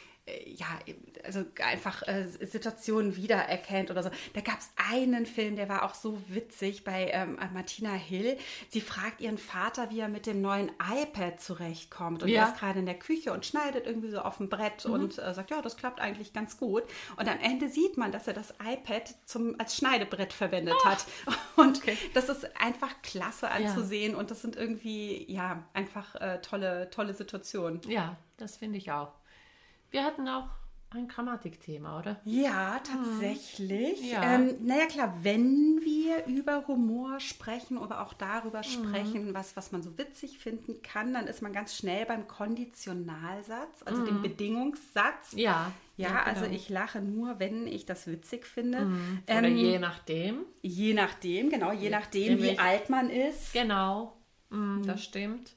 ja, 0.45 0.67
eben, 0.85 1.03
also 1.25 1.43
einfach 1.61 2.07
äh, 2.07 2.25
Situationen 2.27 3.17
wiedererkennt 3.17 3.91
oder 3.91 4.03
so. 4.03 4.09
Da 4.33 4.41
gab 4.41 4.59
es 4.59 4.69
einen 4.89 5.25
Film, 5.25 5.57
der 5.57 5.67
war 5.67 5.83
auch 5.83 5.95
so 5.95 6.17
witzig 6.29 6.85
bei 6.85 7.09
ähm, 7.11 7.37
Martina 7.53 7.91
Hill. 7.91 8.37
Sie 8.69 8.79
fragt 8.79 9.19
ihren 9.19 9.37
Vater, 9.37 9.89
wie 9.89 9.99
er 9.99 10.07
mit 10.07 10.25
dem 10.25 10.41
neuen 10.41 10.71
iPad 11.01 11.41
zurechtkommt. 11.41 12.23
Und 12.23 12.29
Ja. 12.29 12.43
er 12.43 12.53
ist 12.53 12.59
gerade 12.59 12.79
in 12.79 12.85
der 12.85 12.97
Küche 12.97 13.33
und 13.33 13.45
schneidet 13.45 13.85
irgendwie 13.85 14.09
so 14.11 14.19
auf 14.19 14.37
dem 14.37 14.47
Brett 14.47 14.85
und 14.85 15.17
äh, 15.19 15.33
sagt, 15.33 15.51
ja, 15.51 15.61
das 15.61 15.75
klappt 15.75 15.99
eigentlich 15.99 16.31
ganz 16.31 16.57
gut. 16.57 16.83
Und 17.17 17.27
am 17.27 17.39
Ende 17.41 17.67
sieht 17.67 17.97
man, 17.97 18.11
dass 18.13 18.25
er 18.27 18.33
das 18.33 18.53
iPad 18.65 19.13
zum, 19.25 19.59
als 19.59 19.75
Schneidebrett 19.75 20.31
verwendet 20.31 20.75
hat. 20.85 21.05
Und 21.55 21.81
das 22.15 22.29
ist 22.29 22.49
einfach 22.59 22.89
klasse 23.03 23.49
anzusehen 23.51 24.15
und 24.15 24.31
das 24.31 24.41
sind 24.41 24.55
irgendwie, 24.55 25.31
ja, 25.31 25.63
einfach 25.73 26.15
äh, 26.15 26.41
tolle, 26.41 26.89
tolle 26.89 27.13
Situationen. 27.13 27.79
Ja, 27.87 28.17
das 28.37 28.57
finde 28.57 28.77
ich 28.79 28.91
auch. 28.91 29.11
Wir 29.93 30.03
hatten 30.03 30.27
auch 30.27 30.47
ein 30.89 31.07
Grammatikthema, 31.07 31.99
oder? 31.99 32.19
Ja, 32.23 32.79
tatsächlich. 32.79 34.11
Ja. 34.11 34.35
Ähm, 34.35 34.55
naja, 34.61 34.85
klar, 34.87 35.13
wenn 35.21 35.79
wir 35.83 36.25
über 36.25 36.67
Humor 36.67 37.19
sprechen 37.19 37.77
oder 37.77 38.01
auch 38.01 38.13
darüber 38.13 38.61
sprechen, 38.63 39.33
was, 39.33 39.55
was 39.55 39.71
man 39.71 39.81
so 39.81 39.97
witzig 39.97 40.37
finden 40.39 40.81
kann, 40.83 41.13
dann 41.13 41.27
ist 41.27 41.41
man 41.41 41.53
ganz 41.53 41.75
schnell 41.75 42.05
beim 42.05 42.27
Konditionalsatz, 42.27 43.81
also 43.85 44.05
dem 44.05 44.21
Bedingungssatz. 44.21 45.33
Ja. 45.35 45.71
Ja, 45.95 46.23
also 46.23 46.41
genau. 46.45 46.55
ich 46.55 46.69
lache 46.69 47.01
nur, 47.01 47.39
wenn 47.39 47.67
ich 47.67 47.85
das 47.85 48.07
witzig 48.07 48.45
finde. 48.47 48.87
Oder 49.27 49.43
Ähm, 49.47 49.55
je 49.57 49.79
nachdem. 49.79 50.45
je 50.63 50.93
nachdem, 50.95 51.49
genau, 51.51 51.71
je 51.71 51.89
nachdem, 51.91 52.41
wie 52.41 52.57
alt 52.57 52.89
man 52.89 53.09
ist. 53.11 53.53
Genau. 53.53 54.17
Mm, 54.49 54.83
Das 54.85 55.03
stimmt. 55.03 55.53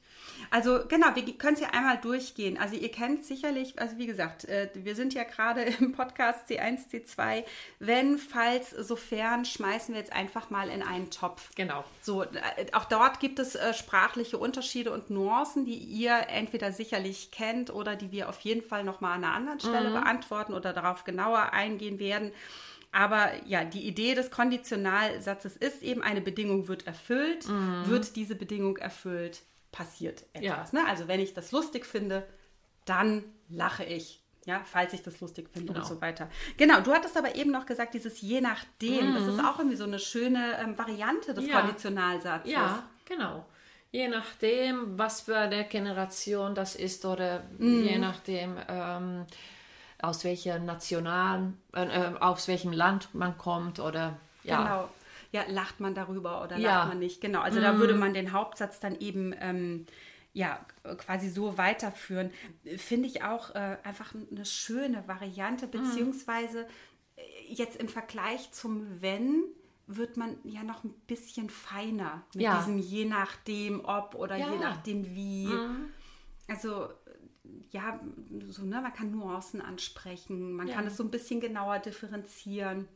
Also 0.49 0.81
genau, 0.87 1.07
wir 1.15 1.23
können 1.37 1.55
es 1.55 1.61
ja 1.61 1.69
einmal 1.69 1.97
durchgehen. 1.97 2.57
Also 2.57 2.75
ihr 2.75 2.89
kennt 2.91 3.25
sicherlich, 3.25 3.79
also 3.79 3.97
wie 3.97 4.07
gesagt, 4.07 4.45
äh, 4.45 4.69
wir 4.73 4.95
sind 4.95 5.13
ja 5.13 5.23
gerade 5.23 5.61
im 5.79 5.91
Podcast 5.91 6.49
C1, 6.49 6.89
C2. 6.89 7.43
Wenn, 7.79 8.17
falls, 8.17 8.71
sofern, 8.71 9.45
schmeißen 9.45 9.93
wir 9.93 10.01
jetzt 10.01 10.13
einfach 10.13 10.49
mal 10.49 10.69
in 10.69 10.81
einen 10.81 11.09
Topf. 11.09 11.51
Genau. 11.55 11.83
So, 12.01 12.23
äh, 12.23 12.27
auch 12.73 12.85
dort 12.85 13.19
gibt 13.19 13.39
es 13.39 13.55
äh, 13.55 13.73
sprachliche 13.73 14.37
Unterschiede 14.37 14.91
und 14.91 15.09
Nuancen, 15.09 15.65
die 15.65 15.77
ihr 15.77 16.27
entweder 16.29 16.71
sicherlich 16.71 17.31
kennt 17.31 17.73
oder 17.73 17.95
die 17.95 18.11
wir 18.11 18.29
auf 18.29 18.39
jeden 18.41 18.61
Fall 18.61 18.83
nochmal 18.83 19.17
an 19.17 19.23
einer 19.23 19.33
anderen 19.33 19.59
Stelle 19.59 19.91
beantworten 19.91 20.53
oder 20.53 20.73
darauf 20.73 21.03
genauer 21.03 21.53
eingehen 21.53 21.99
werden. 21.99 22.31
Aber 22.91 23.31
ja, 23.45 23.63
die 23.63 23.85
Idee 23.85 24.15
des 24.15 24.31
Konditionalsatzes 24.31 25.57
ist 25.57 25.83
eben, 25.83 26.01
eine 26.01 26.21
Bedingung 26.21 26.67
wird 26.67 26.87
erfüllt. 26.87 27.47
Wird 27.85 28.15
diese 28.15 28.35
Bedingung 28.35 28.77
erfüllt, 28.77 29.43
passiert 29.77 30.23
etwas. 30.33 30.71
Ja. 30.71 30.79
Ne? 30.81 30.87
Also 30.87 31.07
wenn 31.07 31.19
ich 31.19 31.33
das 31.33 31.51
lustig 31.51 31.85
finde, 31.85 32.27
dann 32.85 33.23
lache 33.49 33.83
ich. 33.83 34.23
Ja, 34.45 34.61
falls 34.63 34.93
ich 34.93 35.03
das 35.03 35.19
lustig 35.19 35.49
finde 35.51 35.73
Genau. 35.73 35.79
und 35.85 35.85
so 35.87 35.99
weiter. 36.01 36.29
Genau, 36.55 36.79
du 36.79 36.93
hattest 36.93 37.17
aber 37.17 37.35
eben 37.35 37.51
noch 37.51 37.65
gesagt, 37.65 37.93
dieses 37.93 38.21
je 38.21 38.39
nachdem, 38.39 39.13
das 39.13 39.27
ist 39.27 39.39
auch 39.43 39.59
irgendwie 39.59 39.75
so 39.75 39.83
eine 39.83 39.99
schöne 39.99 40.57
ähm, 40.59 40.77
Variante 40.77 41.33
des 41.33 41.45
Ja. 41.47 41.59
Konditionalsatzes. 41.59 42.51
Ja, 42.51 42.83
genau. 43.05 43.45
Je 43.91 44.07
nachdem, 44.07 44.97
was 44.97 45.21
für 45.21 45.37
eine 45.37 45.65
Generation 45.65 46.55
das 46.55 46.75
ist 46.75 47.03
oder 47.05 47.43
je 47.59 47.97
nachdem, 47.97 48.57
ähm, 48.69 49.25
aus 50.01 50.23
welcher 50.23 50.59
nationalen, 50.59 51.59
äh, 51.75 51.83
äh, 51.83 52.17
aus 52.19 52.47
welchem 52.47 52.71
Land 52.71 53.13
man 53.13 53.37
kommt 53.37 53.79
oder 53.79 54.17
ja. 54.43 54.63
Genau. 54.63 54.89
Ja, 55.37 55.51
lacht 55.51 55.79
man 55.79 55.93
darüber 55.95 56.43
oder 56.43 56.57
Ja. 56.57 56.77
lacht 56.79 56.87
man 56.89 56.99
nicht? 56.99 57.21
Genau. 57.21 57.41
Also 57.41 57.59
da 57.61 57.77
würde 57.77 57.95
man 57.95 58.13
den 58.13 58.31
Hauptsatz 58.31 58.79
dann 58.79 58.99
eben 58.99 59.33
ähm, 59.39 59.85
ja 60.33 60.65
quasi 60.97 61.29
so 61.29 61.57
weiterführen. 61.57 62.31
Finde 62.77 63.07
ich 63.07 63.23
auch 63.23 63.55
äh, 63.55 63.77
einfach 63.83 64.13
eine 64.31 64.45
schöne 64.45 65.07
Variante, 65.07 65.67
beziehungsweise 65.67 66.67
äh, 67.15 67.21
jetzt 67.53 67.77
im 67.77 67.87
Vergleich 67.87 68.51
zum 68.51 69.01
Wenn 69.01 69.43
wird 69.87 70.17
man 70.17 70.35
ja 70.43 70.63
noch 70.63 70.83
ein 70.83 70.93
bisschen 71.07 71.49
feiner 71.49 72.23
mit 72.33 72.43
Ja. 72.43 72.57
diesem 72.57 72.77
je 72.77 73.05
nachdem 73.05 73.85
ob 73.85 74.15
oder 74.15 74.35
Ja. 74.37 74.51
je 74.51 74.59
nachdem 74.59 75.15
wie. 75.15 75.57
Also 76.47 76.89
ja, 77.71 77.99
so, 78.49 78.63
ne, 78.65 78.81
man 78.81 78.93
kann 78.93 79.11
Nuancen 79.11 79.61
ansprechen, 79.61 80.51
man 80.53 80.67
Ja. 80.67 80.75
kann 80.75 80.87
es 80.87 80.97
so 80.97 81.03
ein 81.03 81.11
bisschen 81.11 81.39
genauer 81.39 81.79
differenzieren. 81.79 82.87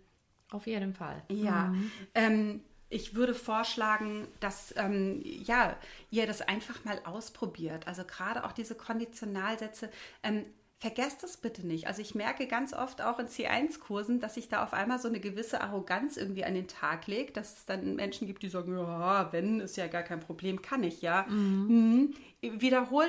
Auf 0.51 0.67
jeden 0.67 0.93
Fall. 0.93 1.23
Ja, 1.29 1.73
ähm, 2.13 2.61
ich 2.89 3.15
würde 3.15 3.33
vorschlagen, 3.33 4.27
dass 4.41 4.73
ähm, 4.77 5.21
ja, 5.23 5.75
ihr 6.11 6.27
das 6.27 6.41
einfach 6.41 6.83
mal 6.83 6.99
ausprobiert. 7.05 7.87
Also 7.87 8.03
gerade 8.03 8.43
auch 8.43 8.51
diese 8.51 8.75
Konditionalsätze. 8.75 9.89
Ähm, 10.23 10.45
Vergesst 10.81 11.23
es 11.23 11.37
bitte 11.37 11.67
nicht. 11.67 11.85
Also 11.85 12.01
ich 12.01 12.15
merke 12.15 12.47
ganz 12.47 12.73
oft 12.73 13.03
auch 13.03 13.19
in 13.19 13.27
C1-Kursen, 13.27 14.19
dass 14.19 14.33
sich 14.33 14.49
da 14.49 14.63
auf 14.63 14.73
einmal 14.73 14.97
so 14.97 15.09
eine 15.09 15.19
gewisse 15.19 15.61
Arroganz 15.61 16.17
irgendwie 16.17 16.43
an 16.43 16.55
den 16.55 16.67
Tag 16.67 17.05
legt, 17.05 17.37
dass 17.37 17.53
es 17.53 17.65
dann 17.67 17.95
Menschen 17.97 18.25
gibt, 18.25 18.41
die 18.41 18.49
sagen, 18.49 18.75
ja, 18.75 19.31
wenn, 19.31 19.59
ist 19.59 19.77
ja 19.77 19.85
gar 19.85 20.01
kein 20.01 20.21
Problem, 20.21 20.63
kann 20.63 20.81
ich 20.81 21.03
ja. 21.03 21.27
Mhm. 21.29 22.09
wiederholt 22.09 22.30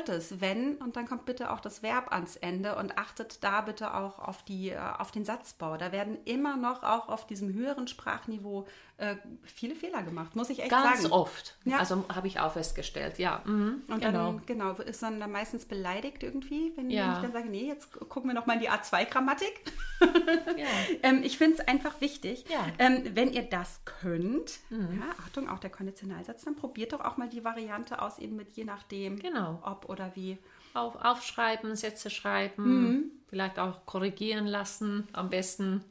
es, 0.08 0.40
wenn, 0.40 0.76
und 0.76 0.96
dann 0.96 1.08
kommt 1.08 1.24
bitte 1.24 1.50
auch 1.50 1.60
das 1.60 1.82
Verb 1.82 2.12
ans 2.12 2.36
Ende 2.36 2.76
und 2.76 2.98
achtet 2.98 3.42
da 3.42 3.62
bitte 3.62 3.94
auch 3.94 4.18
auf, 4.18 4.42
die, 4.42 4.70
äh, 4.70 4.78
auf 4.78 5.10
den 5.10 5.24
Satzbau. 5.24 5.78
Da 5.78 5.90
werden 5.90 6.18
immer 6.24 6.56
noch 6.56 6.82
auch 6.82 7.08
auf 7.08 7.26
diesem 7.26 7.52
höheren 7.52 7.88
Sprachniveau 7.88 8.66
äh, 9.02 9.16
viele 9.42 9.74
Fehler 9.74 10.02
gemacht, 10.04 10.36
muss 10.36 10.48
ich 10.48 10.60
echt 10.60 10.70
Ganz 10.70 11.02
sagen. 11.02 11.12
oft. 11.12 11.56
Ja. 11.64 11.78
Also 11.78 12.04
habe 12.14 12.28
ich 12.28 12.38
auch 12.38 12.52
festgestellt, 12.52 13.18
ja. 13.18 13.42
Mhm, 13.44 13.82
Und 13.88 14.00
genau. 14.00 14.32
dann, 14.32 14.46
genau, 14.46 14.72
ist 14.74 15.02
man 15.02 15.18
dann 15.18 15.32
meistens 15.32 15.64
beleidigt 15.64 16.22
irgendwie, 16.22 16.72
wenn, 16.76 16.88
Ja. 16.88 17.14
ich 17.16 17.22
dann 17.22 17.32
sage, 17.32 17.48
nee, 17.48 17.66
jetzt 17.66 17.92
gucken 17.92 18.30
wir 18.30 18.34
noch 18.34 18.46
mal 18.46 18.54
in 18.54 18.60
die 18.60 18.70
A2-Grammatik. 18.70 19.52
ja. 20.00 20.66
Ähm, 21.02 21.22
ich 21.24 21.36
finde 21.36 21.58
es 21.58 21.66
einfach 21.68 22.00
wichtig. 22.00 22.44
Mhm. 22.48 22.72
ähm, 22.78 23.02
wenn 23.14 23.32
ihr 23.32 23.42
das 23.42 23.80
könnt, 23.84 24.60
ja, 24.70 24.78
Achtung, 25.20 25.48
auch 25.48 25.58
der 25.58 25.70
Konditionalsatz, 25.70 26.44
dann 26.44 26.54
probiert 26.54 26.92
doch 26.92 27.00
auch 27.00 27.16
mal 27.16 27.28
die 27.28 27.44
Variante 27.44 28.00
aus, 28.00 28.18
eben 28.18 28.36
mit 28.36 28.52
je 28.52 28.64
nachdem, 28.64 29.18
Genau. 29.18 29.60
ob 29.64 29.88
oder 29.88 30.12
wie. 30.14 30.38
Auf, 30.74 30.94
aufschreiben, 31.04 31.76
Sätze 31.76 32.08
schreiben, 32.08 32.64
Mhm. 32.86 33.04
vielleicht 33.28 33.58
auch 33.58 33.84
korrigieren 33.84 34.46
lassen, 34.46 35.06
am 35.12 35.28
besten. 35.28 35.84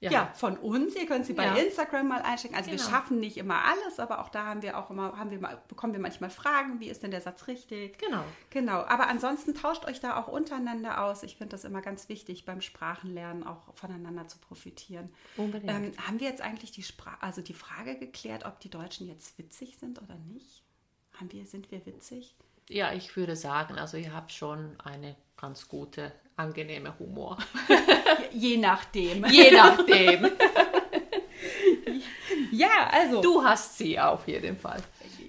Ja. 0.00 0.32
von 0.34 0.56
uns. 0.56 0.94
Ihr 0.94 1.06
könnt 1.06 1.26
sie 1.26 1.32
bei 1.32 1.44
Ja. 1.44 1.54
Instagram 1.56 2.06
mal 2.08 2.22
einstecken. 2.22 2.54
Also 2.54 2.70
wir 2.70 2.76
Genau. 2.78 2.88
schaffen 2.88 3.18
nicht 3.18 3.36
immer 3.36 3.64
alles, 3.64 3.98
aber 3.98 4.20
auch 4.20 4.28
da 4.28 4.44
haben 4.46 4.62
wir 4.62 4.78
auch 4.78 4.90
immer, 4.90 5.18
haben 5.18 5.30
wir 5.30 5.40
mal, 5.40 5.60
bekommen 5.68 5.92
wir 5.92 6.00
manchmal 6.00 6.30
Fragen, 6.30 6.78
wie 6.78 6.88
ist 6.88 7.02
denn 7.02 7.10
der 7.10 7.20
Satz 7.20 7.48
richtig? 7.48 7.98
Genau. 7.98 8.22
Genau, 8.50 8.82
aber 8.84 9.08
ansonsten 9.08 9.54
tauscht 9.54 9.84
euch 9.86 9.98
da 10.00 10.16
auch 10.16 10.28
untereinander 10.28 11.02
aus. 11.04 11.22
Ich 11.24 11.36
finde 11.36 11.50
das 11.50 11.64
immer 11.64 11.82
ganz 11.82 12.08
wichtig, 12.08 12.44
beim 12.44 12.60
Sprachenlernen 12.60 13.44
auch 13.44 13.74
voneinander 13.74 14.28
zu 14.28 14.38
profitieren. 14.38 15.12
Unbedingt. 15.36 15.70
Ähm, 15.72 15.92
haben 16.06 16.20
wir 16.20 16.28
jetzt 16.28 16.42
eigentlich 16.42 16.70
die, 16.70 16.82
Spra 16.84 17.16
also 17.20 17.42
die 17.42 17.54
Frage 17.54 17.96
geklärt, 17.98 18.44
ob 18.46 18.60
die 18.60 18.70
Deutschen 18.70 19.08
jetzt 19.08 19.36
witzig 19.38 19.78
sind 19.78 20.00
oder 20.00 20.14
nicht? 20.32 20.62
Haben 21.14 21.32
wir, 21.32 21.44
sind 21.46 21.72
wir 21.72 21.84
witzig? 21.86 22.36
Ja, 22.68 22.92
ich 22.92 23.16
würde 23.16 23.34
sagen, 23.36 23.78
also 23.78 23.96
ihr 23.96 24.12
habt 24.14 24.32
schon 24.32 24.76
eine 24.84 25.16
ganz 25.40 25.68
gute, 25.68 26.12
angenehme 26.36 26.98
Humor. 26.98 27.38
Je 28.32 28.56
nachdem. 28.56 29.24
Je 29.26 29.50
nachdem. 29.50 30.30
Ja, 32.50 32.88
also. 32.90 33.20
Du 33.20 33.44
hast 33.44 33.78
sie 33.78 33.98
auf 34.00 34.26
jeden 34.26 34.56
Fall. 34.56 34.78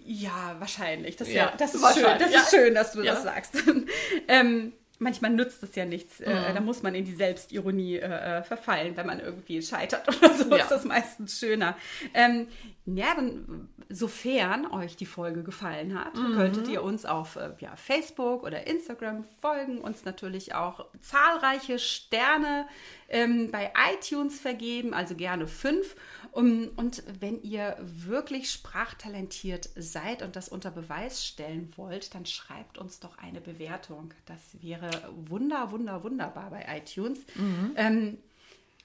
Ja, 0.06 0.56
wahrscheinlich. 0.58 1.15
Das, 1.15 1.28
Ja, 1.28 1.34
ja, 1.45 1.54
das, 1.58 1.75
ist, 1.75 1.93
schön. 1.93 2.17
das 2.17 2.32
ja. 2.32 2.39
ist 2.41 2.49
schön, 2.49 2.73
dass 2.73 2.91
du 2.93 3.02
Ja. 3.04 3.13
das 3.13 3.23
sagst. 3.23 3.56
ähm, 4.28 4.73
manchmal 4.99 5.31
nutzt 5.31 5.63
es 5.63 5.75
ja 5.75 5.85
nichts. 5.85 6.19
Mhm. 6.19 6.25
Äh, 6.27 6.53
da 6.53 6.62
muss 6.62 6.83
man 6.83 6.93
in 6.95 7.05
die 7.05 7.15
Selbstironie 7.15 7.95
äh, 7.97 8.39
äh, 8.39 8.43
verfallen, 8.43 8.95
wenn 8.97 9.07
man 9.07 9.19
irgendwie 9.19 9.62
scheitert 9.62 10.07
oder 10.17 10.33
so. 10.33 10.49
Ja. 10.49 10.57
Ist 10.57 10.69
das 10.71 10.85
meistens 10.85 11.39
schöner. 11.39 11.75
Ähm, 12.13 12.47
ja, 12.85 13.13
dann, 13.15 13.69
sofern 13.89 14.65
euch 14.71 14.95
die 14.95 15.05
Folge 15.05 15.43
gefallen 15.43 15.97
hat, 15.99 16.15
Mhm. 16.15 16.35
könntet 16.35 16.67
ihr 16.67 16.83
uns 16.83 17.05
auf 17.05 17.35
äh, 17.35 17.51
ja, 17.59 17.75
Facebook 17.75 18.43
oder 18.43 18.67
Instagram 18.67 19.23
folgen, 19.41 19.79
uns 19.79 20.05
natürlich 20.05 20.53
auch 20.55 20.85
zahlreiche 20.99 21.79
Sterne 21.79 22.67
ähm, 23.09 23.49
bei 23.51 23.71
iTunes 23.93 24.39
vergeben, 24.39 24.93
also 24.93 25.15
gerne 25.15 25.47
fünf. 25.47 25.95
Um, 26.31 26.69
und 26.75 27.03
wenn 27.19 27.41
ihr 27.41 27.77
wirklich 27.79 28.51
sprachtalentiert 28.51 29.69
seid 29.75 30.21
und 30.21 30.35
das 30.35 30.49
unter 30.49 30.71
Beweis 30.71 31.25
stellen 31.25 31.71
wollt, 31.75 32.13
dann 32.13 32.25
schreibt 32.25 32.77
uns 32.77 32.99
doch 32.99 33.17
eine 33.17 33.41
Bewertung. 33.41 34.13
Das 34.25 34.39
wäre 34.61 34.89
wunder, 35.27 35.71
wunder, 35.71 36.03
wunderbar 36.03 36.49
bei 36.49 36.65
iTunes. 36.77 37.19
Ähm, 37.75 38.17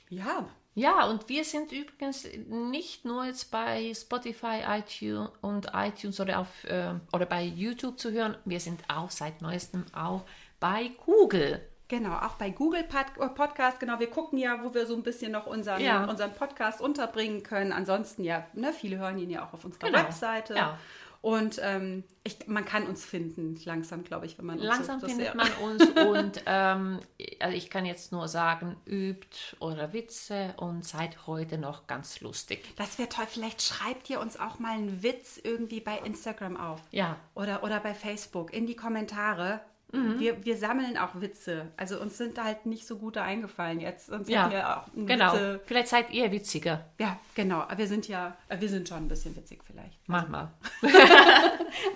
ja, 0.09 0.48
Ja, 0.76 1.07
und 1.07 1.28
wir 1.28 1.44
sind 1.44 1.70
übrigens 1.70 2.26
nicht 2.48 3.04
nur 3.04 3.24
jetzt 3.24 3.52
bei 3.52 3.92
Spotify, 3.94 4.62
iTunes 4.66 5.30
und 5.40 5.68
iTunes 5.72 6.18
oder, 6.18 6.40
auf, 6.40 6.64
äh, 6.64 6.94
oder 7.12 7.26
bei 7.26 7.44
YouTube 7.44 7.98
zu 7.98 8.11
hören, 8.11 8.37
wir 8.44 8.59
sind 8.59 8.80
auch 8.88 9.11
seit 9.11 9.40
neuestem 9.40 9.85
auch 9.92 10.24
bei 10.59 10.90
Google. 11.07 11.61
Genau, 11.96 12.16
auch 12.16 12.35
bei 12.35 12.50
Google 12.50 12.83
Pod 12.85 13.35
Podcast, 13.37 13.78
genau, 13.78 14.00
wir 14.00 14.11
gucken 14.11 14.38
ja, 14.38 14.62
wo 14.64 14.74
wir 14.74 14.87
so 14.87 14.94
ein 14.96 15.02
bisschen 15.04 15.30
noch 15.33 15.46
unseren, 15.46 15.80
Ja. 15.80 16.04
unseren 16.04 16.33
Podcast 16.35 16.80
unterbringen 16.80 17.42
können. 17.44 17.72
Ansonsten 17.72 18.24
ja, 18.24 18.44
ne, 18.52 18.72
viele 18.72 18.98
hören 18.98 19.18
ihn 19.18 19.30
ja 19.30 19.44
auch 19.46 19.52
auf 19.52 19.64
unserer 19.64 19.87
Genau, 19.87 19.98
Webseite. 20.00 20.54
ja. 20.54 20.78
Und 21.20 21.59
ähm, 21.62 22.04
ich, 22.22 22.48
man 22.48 22.66
kann 22.66 22.87
uns 22.87 23.02
finden, 23.07 23.59
langsam, 23.64 24.04
glaube 24.04 24.26
ich, 24.26 24.37
wenn 24.37 24.44
man 24.44 24.59
uns 24.59 24.66
Langsam 24.66 25.00
so- 25.00 25.07
findet 25.09 25.35
man 25.35 25.48
uns 25.62 25.83
und 26.07 26.42
ähm, 26.44 26.98
also 27.40 27.57
ich 27.57 27.70
kann 27.70 27.87
jetzt 27.87 28.12
nur 28.12 28.28
sagen, 28.28 28.76
übt 28.85 29.57
eure 29.61 29.94
Witze 29.94 30.52
und 30.59 30.85
seid 30.85 31.26
heute 31.26 31.57
noch 31.57 31.87
ganz 31.87 32.20
lustig. 32.20 32.62
Das 32.76 32.98
wäre 32.98 33.09
toll. 33.09 33.24
Vielleicht 33.26 33.62
schreibt 33.62 34.11
ihr 34.11 34.20
uns 34.20 34.38
auch 34.38 34.59
mal 34.59 34.72
einen 34.72 35.02
Witz 35.02 35.40
irgendwie 35.42 35.80
bei 35.80 35.96
Instagram 35.98 36.59
auf. 36.59 36.83
Ja, 36.90 37.16
Oder, 37.35 37.62
oder 37.62 37.80
bei 37.80 37.94
Facebook 37.94 38.52
in 38.52 38.66
die 38.66 38.76
Kommentare. 38.76 39.61
Mhm. 39.94 40.20
Wir, 40.20 40.44
wir 40.44 40.57
sammeln 40.57 40.98
auch 40.98 41.20
Witze. 41.20 41.72
Also 41.76 42.00
uns 42.00 42.18
sind 42.18 42.42
halt 42.42 42.66
nicht 42.66 42.87
so 42.87 42.98
gute 42.98 43.22
eingefallen 43.22 43.80
jetzt. 43.80 44.07
Sonst 44.07 44.28
ja, 44.28 44.50
wir 44.50 44.76
auch 44.76 44.87
genau. 44.94 45.33
Witze. 45.33 45.61
Vielleicht 45.64 45.88
seid 45.88 46.11
ihr 46.11 46.33
witziger. 46.33 46.85
Ja, 46.98 47.18
genau. 47.35 47.61
Aber 47.61 47.78
Wir 47.78 47.87
sind 47.87 48.09
ja, 48.09 48.37
wir 48.48 48.68
sind 48.68 48.88
schon 48.88 48.98
ein 48.98 49.09
bisschen 49.09 49.37
witzig 49.37 49.61
vielleicht. 49.64 49.98
Mach 50.07 50.28
mal. 50.28 50.50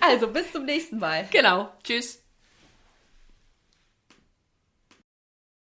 Also 0.01 0.27
bis 0.33 0.51
zum 0.51 0.65
nächsten 0.65 0.99
Mal. 0.99 1.27
Genau. 1.31 1.69
Tschüss. 1.83 2.23